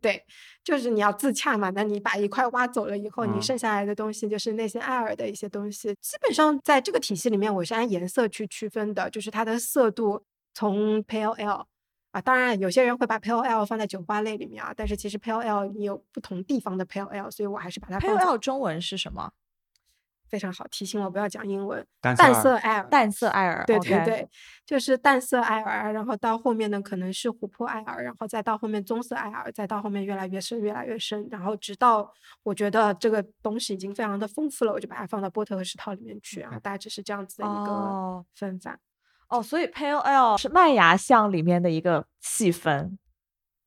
[0.00, 0.22] 对，
[0.62, 1.70] 就是你要自洽嘛。
[1.70, 5.88] 那你把一块挖走了以后，你嗯剩下来的东西就是那些艾尔的一些东西。
[6.00, 10.22] 基本上在这个体系里面，我是按颜色去区分的，就是它的色度
[10.52, 11.64] 从 Pale Ale
[12.12, 19.32] 啊，当然有些人会把 Pale Ale 放在酒花类里面啊，但是其实 Pale Ale 你有不同地方的 Pale Ale，所以我还是把它 Pale 放在 Ale 中文是什么？
[20.34, 21.86] 非常好，提醒我不要讲英文。
[22.00, 23.62] 淡淡色色艾尔，淡色艾尔。
[23.68, 24.28] 对对对，
[24.66, 38.76] 就是淡色艾尔，然后到后面呢可能是琥珀艾尔，然后再到后面棕色艾尔，再到后面越来越深，越来越深，然后直到我觉得这个东西已经非常的丰富了，我就把它放到波特和石涛里面去啊，大致是这样子的一个哦分法。
[39.28, 42.98] 哦，所以 Pale Ale 是麦芽香里面的一个细分，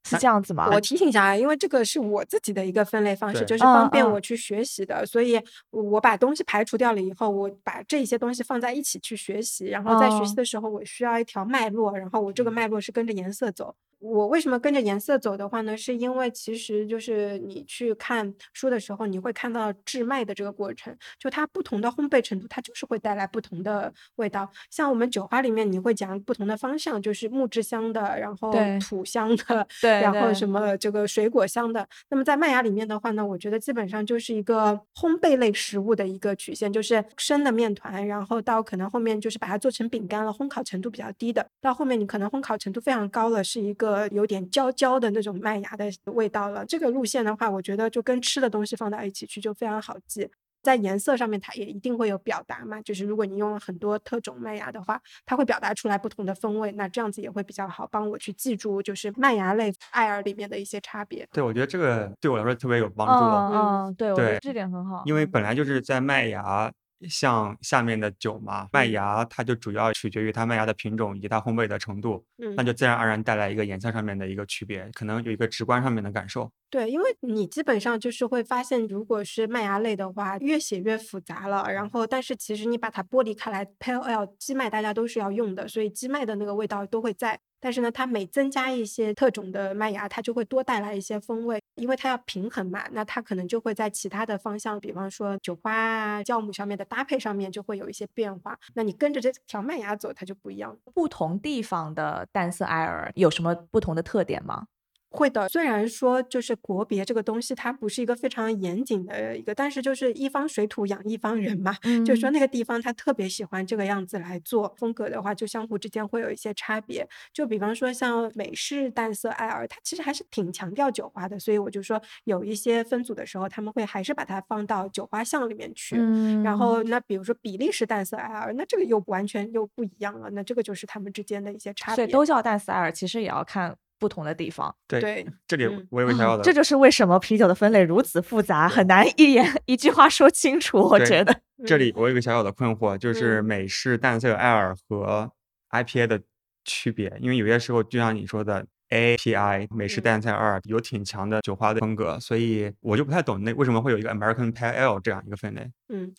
[0.08, 0.70] 是这样子吗？
[0.72, 5.40] 我提醒一下啊，因为这个是我自己的一个分类方式，就是方便我去学习的，所以
[5.70, 13.76] 我把东西排除掉了以后，我把这些东西放在一起去学习，然后在学习哦的时候，我需要一条脉络，然后我这个脉络是跟着颜色走。
[14.00, 15.76] 我为什么跟着颜色走的话呢？
[15.76, 24.50] 是因为其实就是你去看书的时候，你会看到制麦的这个过程，就它不同的烘焙程度，它就是会带来不同的味道。
[24.70, 31.88] 像我们酒花里面，你会讲不同的方向，就是木质香的，然后土香的，对对然后什么这个水果香的。
[32.10, 46.66] 那么在麦芽里面的话呢，我觉得基本上就是一个烘焙类食物的一个曲线，就是生的面团，然后到可能后面就是把它做成饼干了，烘烤程度比较低的，到后面你可能烘烤程度非常高了，是一个有点焦焦的那种麦芽的味道了。
[46.66, 50.30] 这个路线的话，我觉得就跟吃的东西放到一起去就非常好记。
[50.64, 52.82] 在颜色上面，它也一定会有表达嘛。
[52.82, 61.26] 就是如果你用了很多特种麦芽的话，它会表达出来不同的风味，那这样子也会比较好帮我去记住，就是麦芽类艾尔里面的一些差别。
[61.32, 66.70] 对，我觉得这个对我来说特别有帮助，嗯嗯，对，我觉得对这点很好，嗯因为本来就是在麦芽
[67.10, 72.24] 像下面的酒嘛，麦嗯芽它就主要取决于它麦芽的品种以及它烘焙的程度，
[72.56, 76.50] 那嗯，就自然而然带来一个颜色上面的一个区别，可能有一个直观上面的感受。
[76.70, 81.72] 对，因为你基本上就是会发现，如果是麦芽类的话，越写越复杂了。
[81.72, 87.40] 然后，但是其实你把它剥离开来，Pale Ale 基麦大家都是要用的，所以基麦的那个味道都会在。
[87.60, 98.58] 但是呢，它每增加一些特种的麦芽，它就会多带来一些风味，因为它要平衡嘛，那它可能就会在其他的方向，比方说酒花啊、酵母上面的搭配上面就会有一些变化。
[98.74, 100.78] 那你跟着这条麦芽走，它就不一样。
[100.94, 104.68] 不同地方的淡色艾尔有什么不同的特点吗？
[105.10, 111.74] 会的，虽然说就是国别这个东西，它不是一个非常严谨的一个，但是就是一方水土养一方人嘛，
[112.06, 117.08] 就是说嗯那个地方他特别喜欢这个样子来做风格的话，就相互之间会有一些差别。
[117.34, 125.96] 就比方说像美式淡色艾尔，它其实还是挺强调酒花的，所以我就说有一些分组的时候，他们会还是把它放到酒花项里面去。
[125.98, 131.96] 嗯然后那比如说比利时淡色艾尔，那这个又完全又不一样了，那这个就是他们之间的一些差别。
[131.96, 134.74] 所以都叫淡色艾尔，其实也要看不同的地方。
[134.88, 140.78] 对，对这里嗯我有个小小的， 这就是为什么啤酒的分类如此复杂，很难一言一句话说清楚。
[140.80, 145.32] 我觉得，这里我有一个小小的困惑，就是嗯美式淡色艾尔和
[145.72, 146.22] IPA 的
[146.66, 148.66] 区别，因为有些时候就像你说的。
[148.90, 155.70] API 美式嗯淡色艾尔有挺强的酒花的风格，所以我就不太懂那为什么会有一个 American Pale Ale 这样一个分类。
[155.90, 156.10] 嗯，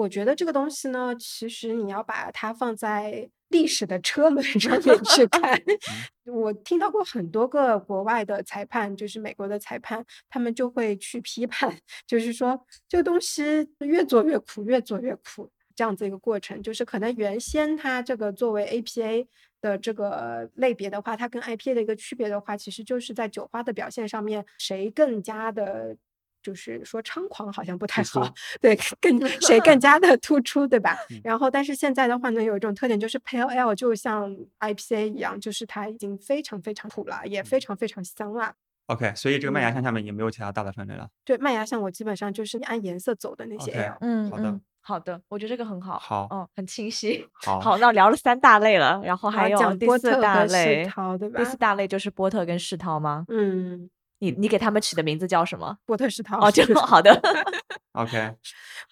[0.00, 5.60] 我觉得这个东西呢，其实你要把它放在历史的车轮 上面去 看。
[6.24, 15.50] 我听到过很多个国外的裁判，就是美国的裁判，他们就会去批判，就是说这个东西越做越苦，越做越苦。
[15.76, 19.26] 这样子一个过程，就是可能原先它这个作为 APA
[19.62, 25.96] 的这个类别的话，它跟 IPA 的一个区别的话，其实就是在酒花的表现上面，谁更加的，
[26.42, 31.20] 就是说猖狂好像不太好，对， 更谁更加的 突出，对吧嗯？
[31.24, 38.54] 然后，但是现在的话呢，有一种特点就是 Pale Ale 就像 IPA 一样，就是它已经非常非常苦了，也非常非常香了。
[38.86, 41.08] OK，所以这个麦芽香下面也没有其他大的分类了。
[41.24, 43.92] 对，麦芽香我基本上就是按颜色走的那些。
[44.00, 47.24] 嗯，好的嗯好的，我觉得这个很好，好嗯，很清晰。
[47.44, 51.44] 好，好，那聊了三大类了，然后还有第四波特和世大类，涛，对吧第？
[51.44, 53.24] 四大类就是波特跟世涛吗？
[53.28, 53.88] 嗯，
[54.20, 55.76] 你你给他们起的名字叫什么？
[55.84, 57.20] 波特世涛哦，就 好的。
[57.92, 58.32] OK，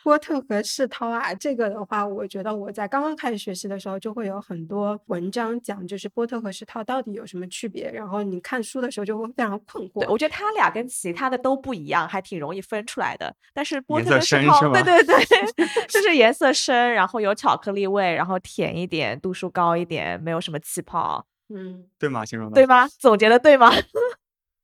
[0.02, 7.88] 波特和世涛啊，这个的话，我觉得我在刚刚开始学习的时候，就会有很多文章讲，就是波特和世涛到底有什么区别。
[7.92, 10.00] 然后你看书的时候就会非常困惑。
[10.00, 13.32] 对，我觉得他俩跟其他的都不一样，还挺容易分出来的。
[13.54, 15.16] 但是波特和世涛，对对对，
[15.86, 22.24] 就是颜色深，然后有巧克力味，然后甜一点，度数高一点，没有什么气泡，嗯，对吗？
[22.24, 22.88] 形容的对吗？
[22.98, 23.70] 总结的对吗？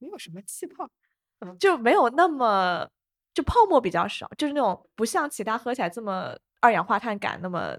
[0.05, 0.89] 没有什么气泡。
[1.59, 2.89] 就没有那么
[3.35, 7.77] 就泡沫比较少，就是那种不像其他喝起来这么二氧化碳感那么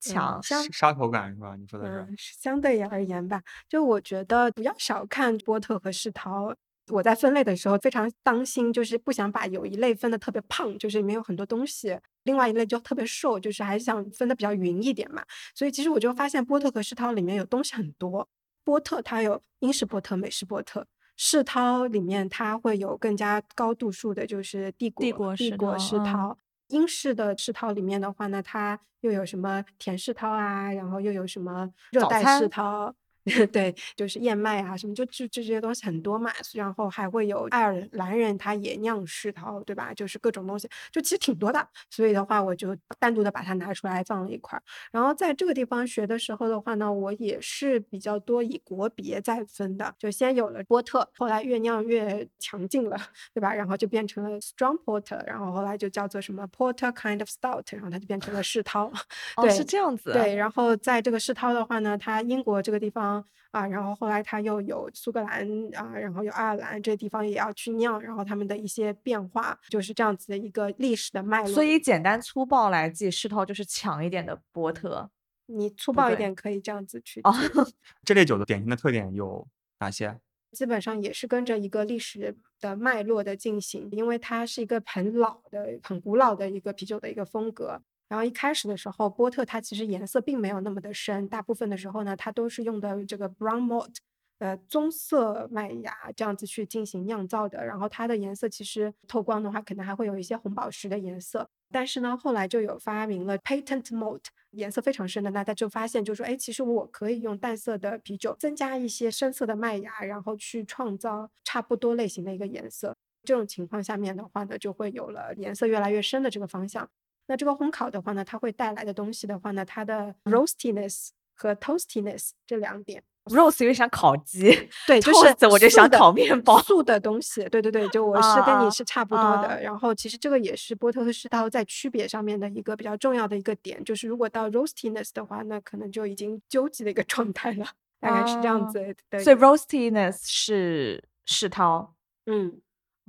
[0.00, 0.38] 强。
[0.42, 1.56] 沙口感是吧？
[1.56, 2.00] 你说的是？
[2.00, 6.54] 嗯，相对而言吧，就我觉得不要小看波特和世涛。
[6.90, 15.22] 我在分类的时候非常当心，就是不想把有一类分的特别胖，就是里面有很多东西；另外一类就特别瘦，就是还想分的比较匀一点嘛。
[15.54, 18.28] 所以其实我就发现波特和世涛里面有东西很多。
[18.64, 20.86] 波特它有英式波特、美式波特，
[21.20, 26.38] 世涛里面它会有更加高度数的，就是帝国帝国世帝国涛。
[26.68, 32.94] 英式的世涛里面的话呢，它又有什么甜世涛啊，然后又有什么热带世涛，
[33.52, 36.30] 对，就是燕麦啊什么，就就就这些东西很多嘛。
[36.54, 39.92] 然后还会有爱尔兰人他也酿世涛，对吧？
[39.94, 41.66] 就是各种东西，就其实挺多的。
[41.90, 44.62] 所以的话，我就单独的把它拿出来放了一块儿。
[44.92, 52.96] 然后在这个地方学的时候的话呢，我也是比较多以国别在分的，就先有了波特，后来越酿越强劲了，
[53.34, 53.52] 对吧？
[53.54, 58.90] 然后就变成了 strong porter，然后后来就叫做什么 porter kind of stout，然后它就变成了世涛。
[59.36, 60.12] 哦，对是这样子。
[60.12, 63.17] 对，然后在这个世涛的话呢，它英国这个地方
[63.50, 71.48] 啊，然后后来它又有苏格兰啊，然后有爱尔兰这些地方也要去酿，然后他们的一些变化就是这样子的一个历史的脉络。
[71.52, 75.10] 所以简单粗暴来记，世涛就是强一点的波特。
[75.46, 77.32] 你粗暴一点可以这样子去哦
[78.04, 79.48] 这类酒的典型的特点有
[79.80, 80.20] 哪些？
[80.52, 87.80] 基本上也是跟着一个历史的脉络的进行，因为它是一个很老的、很古老的一个啤酒的一个风格。
[88.08, 93.94] 然后一开始的时候，波特它其实颜色并没有那么的深，大部分的时候呢，它都是用的这个 brown malt，
[94.38, 97.64] 呃，棕色麦芽这样子去进行酿造的。
[97.64, 101.48] 然后它的颜色其实透光的话，可能还会有一些红宝石的颜色。
[101.70, 112.96] 但是呢，后来就有发明了 patent malt，颜色非常深的，那他就发现就说，哎，其实我可以用淡色的啤酒增加一些深色的麦芽，然后去创造差不多类型的一个颜色。
[113.24, 116.88] 这种情况下面的话呢，就会有了颜色越来越深的这个方向。
[117.28, 124.50] 那这个烘烤的话呢，它会带来的东西的话呢，它的 roastiness 和 toastiness 这两点，roast 有点像烤鸡，
[124.88, 128.04] 对，就是我就想烤面包素的东西，对对对，就。
[128.04, 129.46] 我是跟啊你是差不多的。
[129.46, 129.56] 啊。
[129.60, 137.66] 然后其实这个也是波特和世涛在区别上面的一个比较重要的一个点，就是如果到 roastiness 的话，那可能就已经纠结的一个状态了，
[138.00, 139.20] 大概是这样啊子的。
[139.20, 141.94] 所以 roastiness 是世涛，
[142.26, 142.60] 嗯，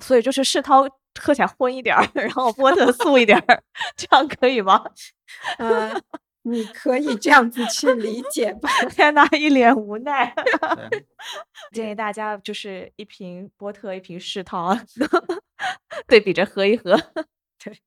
[0.04, 0.86] 所以就是世涛
[1.19, 3.63] 喝起来荤一点儿， 然后波特素一点儿，
[3.95, 4.84] 这样可以吗？
[5.58, 5.93] 呃，
[6.43, 8.69] 你可以这样子去理解吧。
[8.89, 10.34] 天呐，一脸无奈。
[10.89, 11.06] 对
[11.72, 14.76] 建议大家就是一瓶波特，一瓶世涛，
[16.08, 16.98] 对比着喝一喝。
[17.63, 17.80] 对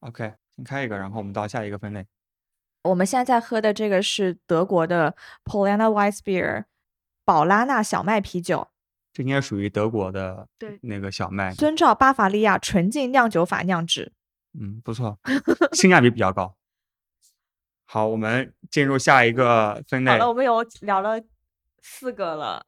[0.00, 2.06] OK，先开一个，然后我们到下一个分类。
[2.82, 6.64] 我们现在在喝的这个是德国的 Polana Weiss Beer，
[7.26, 8.68] 宝拉纳小麦啤酒，
[9.20, 14.12] 这应该属于德国的对那个小麦，遵照巴伐利亚纯净酿酒法酿制。
[14.58, 15.18] 嗯，不错，
[15.76, 16.56] 性价比比较高。
[17.84, 20.28] 好，我们进入下一个分类好了，。
[20.30, 21.20] 我们有聊了
[21.82, 22.64] 四个了：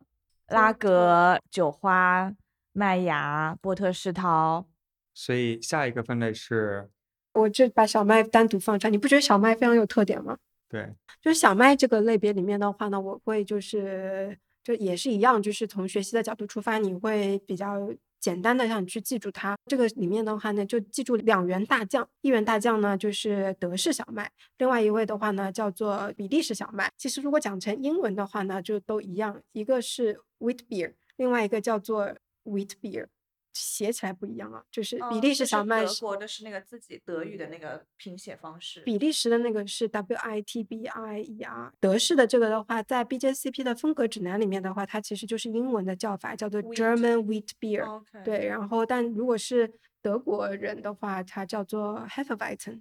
[0.49, 2.31] 拉格、酒花、
[2.73, 4.67] 麦芽、波特世涛。
[5.15, 6.91] 所以下一个分类是，
[7.33, 10.37] 我这把小麦单独放出来，你不觉得小麦非常有特点吗？
[10.69, 19.57] 对，就是小麦这个类别里面的话呢，我会就是就也是一样，就是从学习的角度出发，你会比较简单的让你去记住它。
[19.67, 26.91] 这个里面的话呢，就记住两员大将，一员大将呢就是德式小麦，另外一位的话呢叫做比利时小麦。
[26.97, 33.07] 其实如果讲成英文的话呢，就都一样，一个是 wheat beer，另外一个叫做 wheat beer。
[33.53, 38.81] 写起来不一样啊，就是比利时小麦德国的是那个自己德语的那个拼写方式。
[38.81, 48.03] 比利时的那个是 W I T B I E R，德式的这个的话，在 BJCP 的风格指南里面的话，它其实就是英文的叫法，叫做 German Wheat Beer。
[48.25, 52.81] 对，然后但如果是德国人的话，它叫做 Hefeweizen，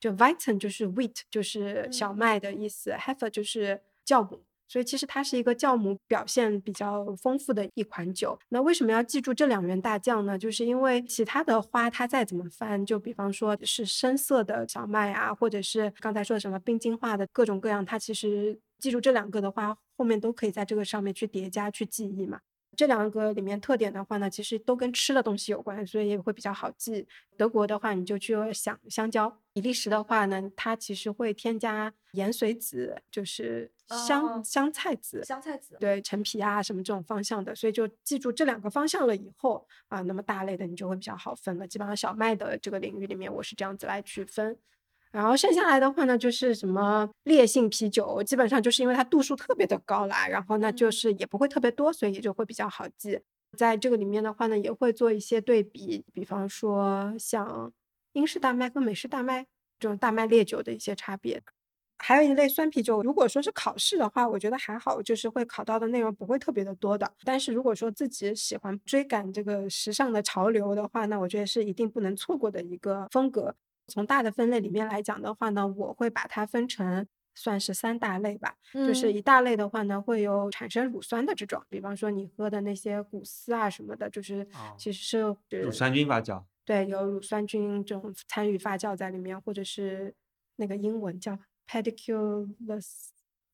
[0.00, 4.42] 就 Weizen 就是 wheat 就是小嗯麦的意思、h e f e r 就是酵母。
[4.68, 8.38] 所以其实它是一个酵母表现比较丰富的一款酒。
[8.50, 10.38] 那为什么要记住这两员大将呢？
[10.38, 22.40] 就是因为其他的花它再怎么翻，就比方说是深色的小麦啊，或者是刚才说的什么冰晶化的各种各样，它其实记住这两个的话，后面都可以在这个上面去叠加去记忆嘛。
[22.78, 27.04] 这两个里面特点的话呢，其实都跟吃的东西有关，所以也会比较好记。
[27.36, 33.68] 德国的话，你就去想香蕉；比利时的话呢，它其实会添加盐水籽，就是
[34.06, 37.52] 香香菜籽、香菜籽，对陈皮啊什么这种方向的。
[37.52, 41.66] 所以就记住这两个方向了以后啊，那么大类的你就会比较好分了。
[41.66, 44.56] 基本上小麦的这个领域里面，我是这样子来区分。
[45.18, 53.18] 然后剩下来的话呢，就是什么烈性啤酒，基本上就是因为它度数特别的高啦，然后呢就是也不会特别多，所以也就会比较好记。
[53.56, 57.72] 在这个里面的话呢，也会做一些对比，比方说像
[58.12, 59.44] 英式大麦和美式大麦
[59.80, 61.42] 这种大麦烈酒的一些差别。
[61.98, 67.12] 还有一类酸啤酒，如果说是考试的话，我觉得还好，就是会考到的内容不会特别的多的。
[67.24, 73.56] 但是如果说自己喜欢追赶这个时尚的潮流的话，那我觉得是一定不能错过的一个风格。
[73.88, 78.54] 从大的分类里面来讲的话呢，我会把它分成算是三大类吧。
[78.72, 86.44] 就是一大类的话呢，会有产生乳酸的这种，比方说你喝的那些谷丝啊什么的，就是其实是乳酸菌发酵。
[86.64, 90.14] 对，有乳酸菌这种参与发酵在里面，或者是
[90.56, 93.06] 那个英文叫 pediculus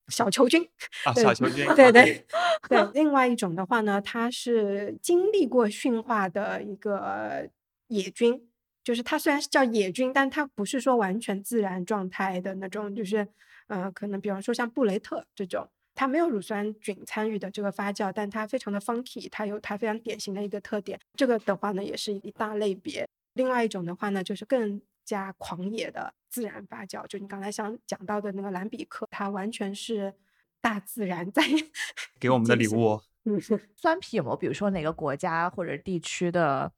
[0.09, 0.68] 小球菌
[1.07, 1.64] 啊，小球菌。
[1.76, 2.26] 对对
[2.68, 2.91] 对。
[2.93, 7.49] 另外一种的话呢，它是经历过驯化的一个
[7.87, 8.49] 野菌。
[8.85, 13.26] 就是它虽然是叫野菌，但它不是说完全自然状态的那种，就是，
[13.66, 21.01] 呃，可能比方说像布雷特这种，它没有乳酸菌参与的这个发酵，但它非常的 funky，它有它非常典型的一个特点。
[21.14, 23.09] 这个的话呢，也是一大类别。
[23.32, 30.12] 另外一种的话呢，就是更加狂野的自然发酵，就你刚才想讲到的那个蓝比克，它完全是
[30.61, 31.43] 大自然在
[32.20, 33.01] 给我们的礼物。
[33.24, 33.41] 嗯，
[33.74, 36.70] 酸啤有没有比如说哪个国家或者地区的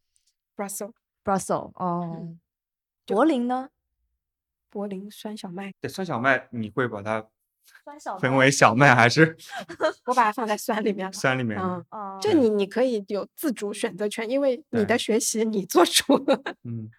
[1.27, 2.37] Brussels？Brussels 哦，
[3.05, 3.71] 柏林呢？
[4.71, 7.27] 柏林酸小麦，对酸小麦，你会把它
[7.83, 9.37] 酸小分为小麦还是？
[10.07, 11.13] 我把它放在酸里面了。
[11.13, 16.05] 酸里面，嗯，就你你可以有自主选择权，因为你的学习你做主。
[16.65, 16.91] 嗯，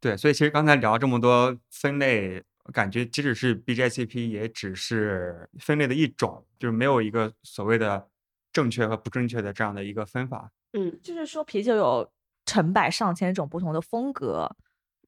[0.00, 2.42] 对，所以其实刚才聊这么多分类，
[2.72, 8.08] 感觉即使是 BJCP 也只是分类的一种，就是没有一个所谓的
[8.52, 10.52] 正确和不正确的这样的一个分法。
[10.72, 12.10] 嗯，就是说啤酒有。
[12.46, 14.56] 成百上千种不同的风格，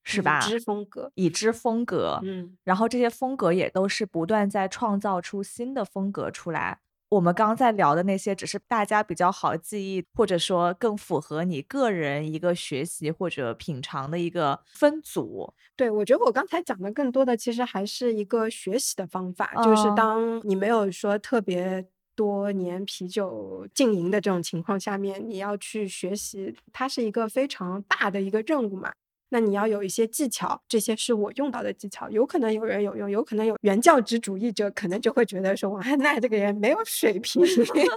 [0.05, 0.41] 是吧？
[0.41, 6.81] 已知风格，已知风格，嗯，然后这些风格也都是不断在创造出新的风格出来。
[7.09, 15.53] 我们刚在聊的那些，只是大家比较好记忆，或者说更符合你个人一个学习或者品尝的一个分组。
[15.77, 21.87] 对，我觉得我刚才讲的更多的其实还是一个学习的方法，就是当你没有说特别。
[22.15, 28.93] 多年啤酒经营的这种情况下面，你要去学习，它是一个非常大的一个任务嘛。
[29.35, 32.11] 那你要有一些技巧，这些是我用到的技巧。
[32.11, 37.43] 有可能有人有用，有可能有原教旨主义者可能就会觉得说王汉娜这个人没有水平，
[37.73, 37.89] 对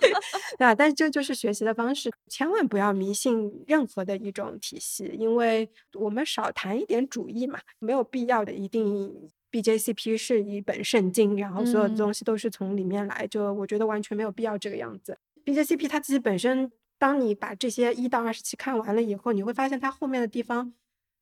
[0.59, 0.73] 吧？
[0.73, 9.29] 但这就是学习的方式，千万不要迷信任何的一种体系，因为我们少谈一点主义嘛，没有必要的一定。
[9.55, 15.17] BJCP 是一本圣经，然后所有的东西都是从里面来，就我觉得完全没有必要这个样子。
[15.45, 20.73] BJCP 它自己本身，当你把这些一到二十期看完了以后，你会发现它后面的地方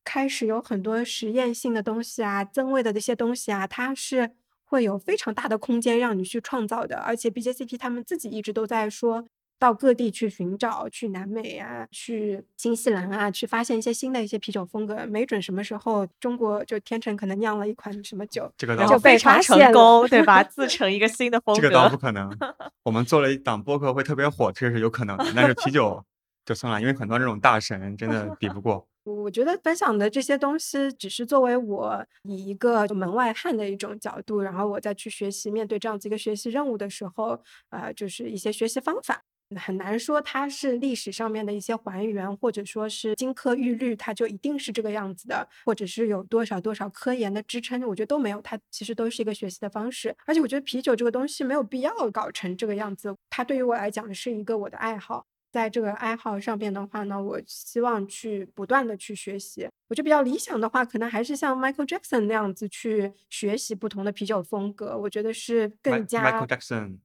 [0.04, 4.32] 开始有很多实验性的东西啊，增味的这些东西啊，它是
[4.64, 6.98] 会有非常大的空间让你去创造的。
[6.98, 9.28] 而且 BJCP 他们自己一直都在说。
[9.64, 15.06] 到各地去寻找，去南美啊，去新西兰啊，去发现一些新的一些啤酒风格。
[15.08, 20.44] 没准什么时候中国就天成可能酿了一款什么酒，这个就非常成功， 对吧？
[20.44, 21.62] 自成一个新的风格。
[21.62, 22.30] 这个倒不可能。
[22.84, 25.32] 我们做了一档播客会特别火，这是有可能的。
[25.34, 26.04] 但是啤酒
[26.44, 28.86] 就算了，因为很多这种大神真的比不过。
[29.06, 37.40] 我觉得分享的这些东西，只是作为我以一个门外汉的一种角度，然后我再去学习，面对这样子一个学习任务的时候，
[37.70, 39.24] 呃，就是一些学习方法。
[39.58, 48.42] 很难说它是历史上面的一些还原，或者说是金科玉律，它就一定是这个样子的，或者是有多少多少科研的支撑，我觉得都没有。
[48.42, 53.16] 它其实都是一个学习的方式，而且我觉得啤酒这个东西没有必要搞成这个样子。
[53.30, 59.68] 它对于我来讲是一个我的爱好，在这个爱好上面的话呢，我希望去不断的去学习。
[59.90, 66.24] 我觉得比较理想的话，可能还是像 Michael Jackson 那样子去学习不同的啤酒风格，我觉得是更加。
[66.24, 66.98] Michael Jackson。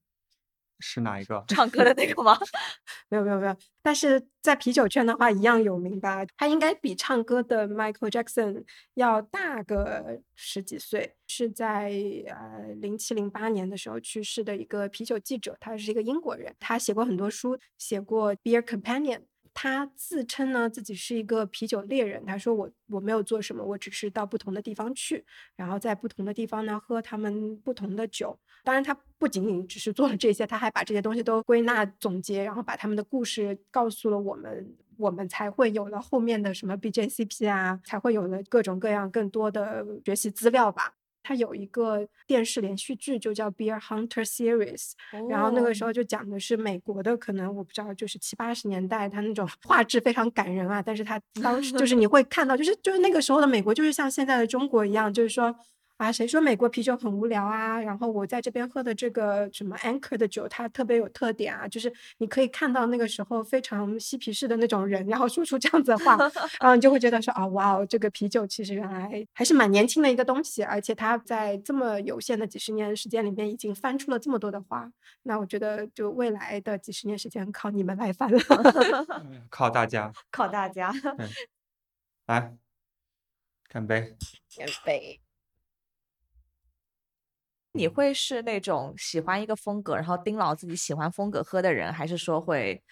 [0.81, 1.45] 是哪一个？
[1.49, 2.39] 唱歌的那个吗？
[3.09, 6.25] 没有没有没有，但是在啤酒圈的话一样有名吧？
[6.37, 8.65] 他应该比唱歌的 Michael Jackson
[8.95, 11.91] 要大个十几岁，是在
[12.29, 19.23] 呃零七零八年的时候去世的一个啤酒记者，他是一个英国人，他写过很多书，写过 Beer Companion。
[19.61, 22.25] 他自称呢自己是一个啤酒猎人。
[22.25, 25.25] 他说我我没有做什么，我只是到不同的地方去，
[25.57, 28.39] 然后在不同的地方呢喝他们不同的酒。
[28.63, 40.98] 当然，他不仅仅只是做了这些，他还把这些东西都归纳总结，然后把他们的故事告诉了我们，我们才会有了后面的什么 BJCP 啊，才会有了各种各样更多的学习资料吧。
[41.29, 44.93] 他有一个电视连续剧，就叫《Beer Hunter Series》，
[45.29, 50.81] 然后那个时候就讲的是美国的，可能我不知道，就是七八十年代，它那种 画质非常感人啊。
[50.81, 55.55] 但是它当时就是你会看到，就是就是那个时候的美国，就是像现在的中国一样，就是说。
[55.99, 57.81] 啊，谁说美国啤酒很无聊啊？
[57.81, 66.17] 然后我在这边喝的这个什么 Anchor 的酒，它特别有特点啊，就是你可以看到那个时候非常嬉皮士的那种人，然后说出这样子的话，
[66.63, 74.89] 然后你就会觉得说啊，哇哦，这个啤酒其实原来还是蛮年轻的一个东西，而且它在这么有限的几十年时间里面已经翻出了这么多的花，
[75.25, 78.39] 那我觉得就未来的几十年时间靠你们来翻了，
[79.51, 80.93] 靠大家，靠大家，
[82.27, 82.57] 来，
[83.69, 84.17] 干杯，
[84.57, 85.21] 干杯。
[87.79, 92.83] 你会是那种喜欢一个风格，然后盯牢自己喜欢风格喝的人，还是说会？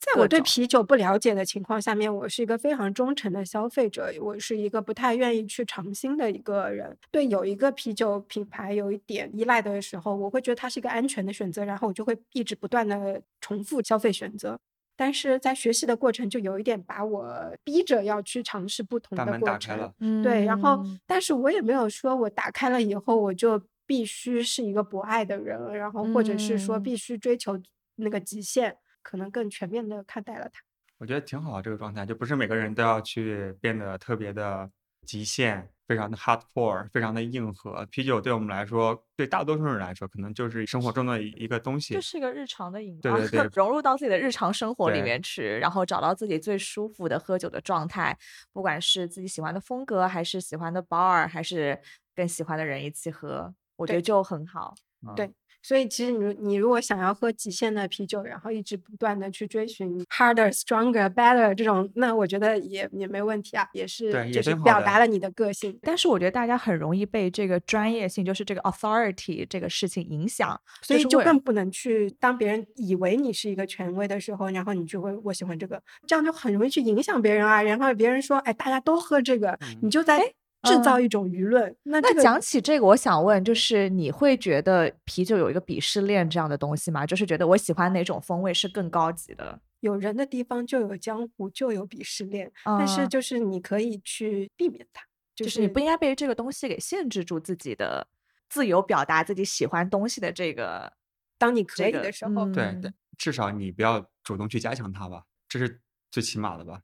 [0.00, 6.96] 在我对啤酒不了解的情况下面，我是一个非常忠诚的消费者，我是一个不太愿意去尝新的一个人。
[7.10, 14.56] 对有一个啤酒品牌有一点依赖的时候，我会觉得它是一个安全的选择，然后我就会一直不断的重复消费选择。
[14.96, 19.92] 但是在学习的过程，就有一点把我逼着要去尝试不同的过程。
[20.22, 23.60] 对，然后但是我也没有说我打开了以后我就。
[23.88, 27.58] 必须是一个博爱的人，然后或者是说必须追求
[27.94, 30.60] 那个极限，可能更全面的看待了它。
[30.98, 34.70] 我觉得挺好这个状态，就不是每个人都要去变得特别的
[35.06, 37.86] 极限，非常的 hardcore，非常的硬核。
[37.86, 48.14] 啤酒对我们来说，对大多数人来说，可能就是生活中的一个东西，就是一个日常的饮料，对对对， 融入到自己的日常生活里面去，然后找到自己最舒服的喝酒的状态，
[48.52, 51.80] 不管是自己喜欢的风格，还是喜欢的 bar，还是
[52.14, 53.54] 跟喜欢的人一起喝。
[53.78, 54.74] 我觉得就很好，
[55.14, 55.30] 对，
[55.62, 65.78] 所以其实你你如果想要喝极限的啤酒，然后一直不断的去追寻 harder, stronger, better 这种，那我觉得也也没问题啊，也是就是表达了你的个性。
[65.82, 77.62] 但是我觉得大家很容易被这个专业性，就是这个 authority 这个事情影响，所以就更不能去当别人以为你是一个权威的时候，然后你就会我喜欢这个，这样就很容易去影响别人啊。
[77.62, 80.34] 然后别人说，哎，大家都喝这个，你就在。
[80.62, 81.74] 制造一种舆论。
[81.84, 87.06] 那那讲起这个，我想问，就是你会觉得啤酒有一个鄙视链这样的东西吗？
[87.06, 89.60] 就是觉得我喜欢哪种风味是更高级的？
[89.80, 92.50] 有人的地方就有江湖，就有鄙视链。
[92.64, 95.04] 但是就是你可以去避免它，
[95.36, 98.08] 就是你不应该被这个东西给限制住自己的
[98.48, 100.92] 自由表达自己喜欢东西的这个。
[101.38, 102.76] 当你可以的时候，对，
[103.16, 105.80] 至少你不要主动去加强它吧，这是
[106.10, 106.80] 最起码的吧。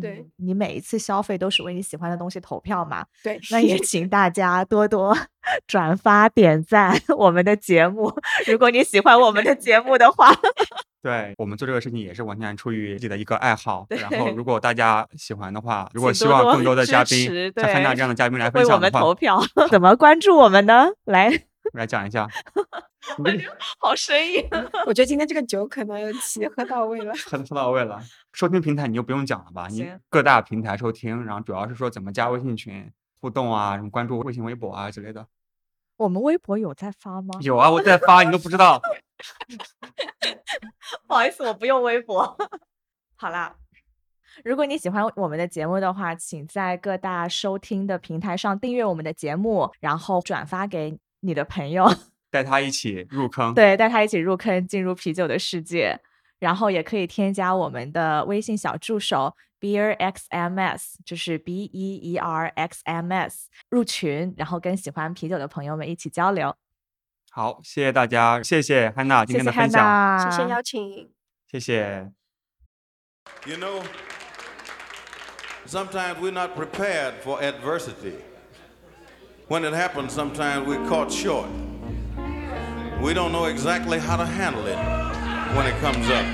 [0.00, 3.04] 对你每一次消费都是为你喜欢的东西投票嘛？
[3.22, 5.16] 对，那也 请大家多多
[5.66, 8.12] 转发点赞 我们的节目。
[8.46, 10.32] 如果你喜欢我们的节目的话，
[11.02, 13.86] 对我们做这个事情也是完全出于自己的一个爱好。
[13.90, 20.90] 然后，如果大家喜欢的话，如果希望更多的嘉宾像汉娜这样的嘉宾来分享的话，投票怎么关注我们呢？
[21.04, 21.28] 来，
[21.74, 22.28] 来讲一下。
[23.78, 24.48] 好生硬，
[24.86, 28.00] 我觉得今天这个酒可能起喝到位了， 喝喝到位了。
[28.32, 29.66] 收听平台你就不用讲了吧？
[29.68, 32.90] 你各大平台收听，然后主要是说怎么加微信群
[33.20, 35.26] 互动啊，什么关注微信、微博啊之类的。
[35.96, 37.38] 我们微博有在发吗？
[37.40, 38.80] 有啊，我在发，你都不知道。
[41.06, 42.36] 不好意思，我不用微博。
[43.16, 43.56] 好啦，
[44.44, 51.92] 如果你喜欢我们的节目的话，请在各大收听的平台上订阅我们的节目，然后转发给你的朋友。
[52.32, 56.00] 带他一起入坑，对，带他一起入坑，进入啤酒的世界。
[56.40, 66.52] 然后也可以添加我们的微信小助手 Beer X M S，就是 B E E R X M S 入群，然后跟喜欢啤酒的朋友们一起交流。
[67.30, 71.12] 好，谢谢大家，谢谢汉娜今天的分享，谢谢邀请，
[71.48, 72.10] 谢谢。
[73.46, 73.84] You know,
[75.64, 78.14] sometimes we're not prepared for adversity.
[79.46, 81.46] When it happens, sometimes we're caught short.
[83.02, 84.78] We don't know exactly how to handle it
[85.56, 86.24] when it comes up.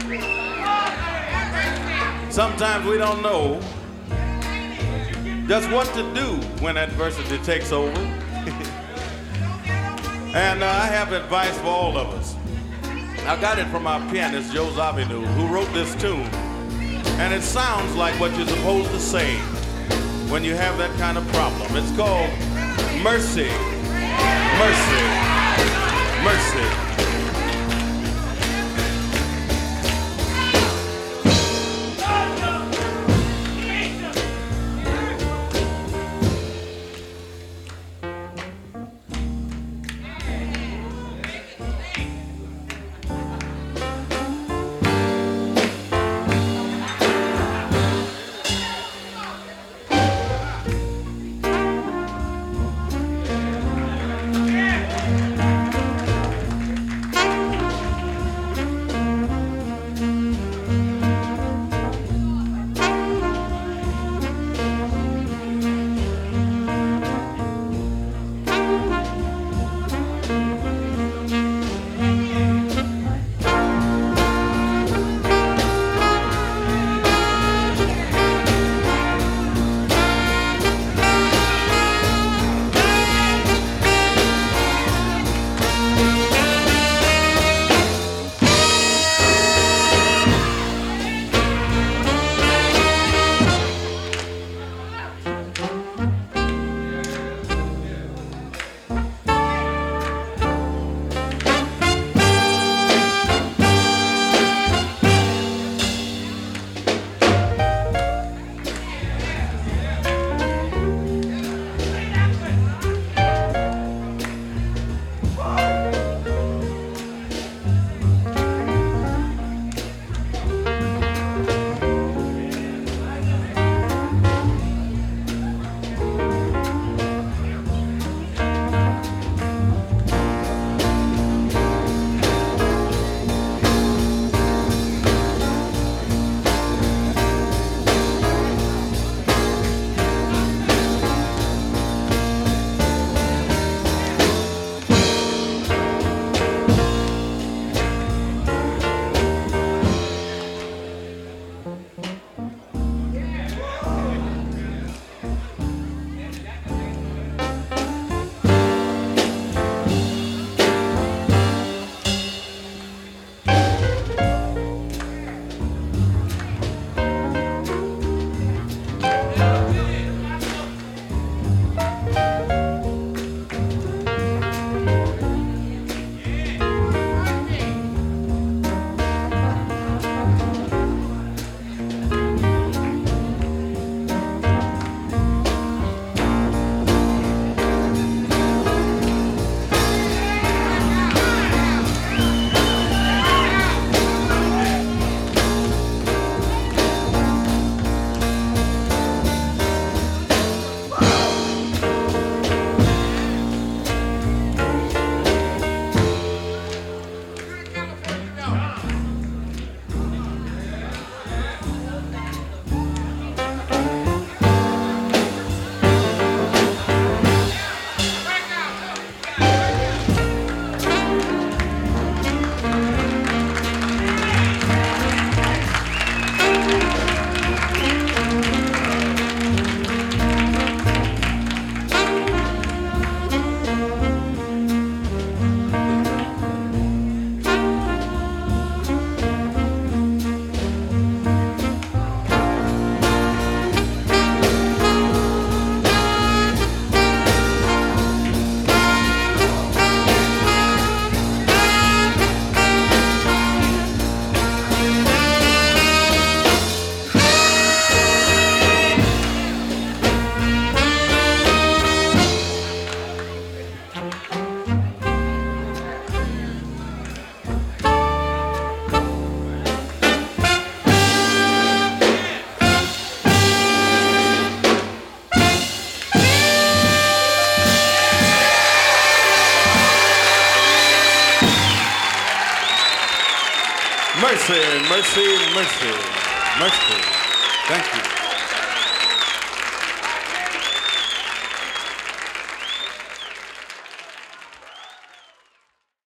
[2.31, 3.59] Sometimes we don't know
[5.49, 7.91] just what to do when adversity takes over.
[10.35, 12.37] and uh, I have advice for all of us.
[13.27, 16.29] I got it from our pianist Joe Zawinul, who wrote this tune.
[17.19, 19.37] And it sounds like what you're supposed to say
[20.29, 21.75] when you have that kind of problem.
[21.77, 22.29] It's called
[23.03, 23.49] mercy,
[24.59, 25.29] mercy,
[26.25, 27.08] mercy.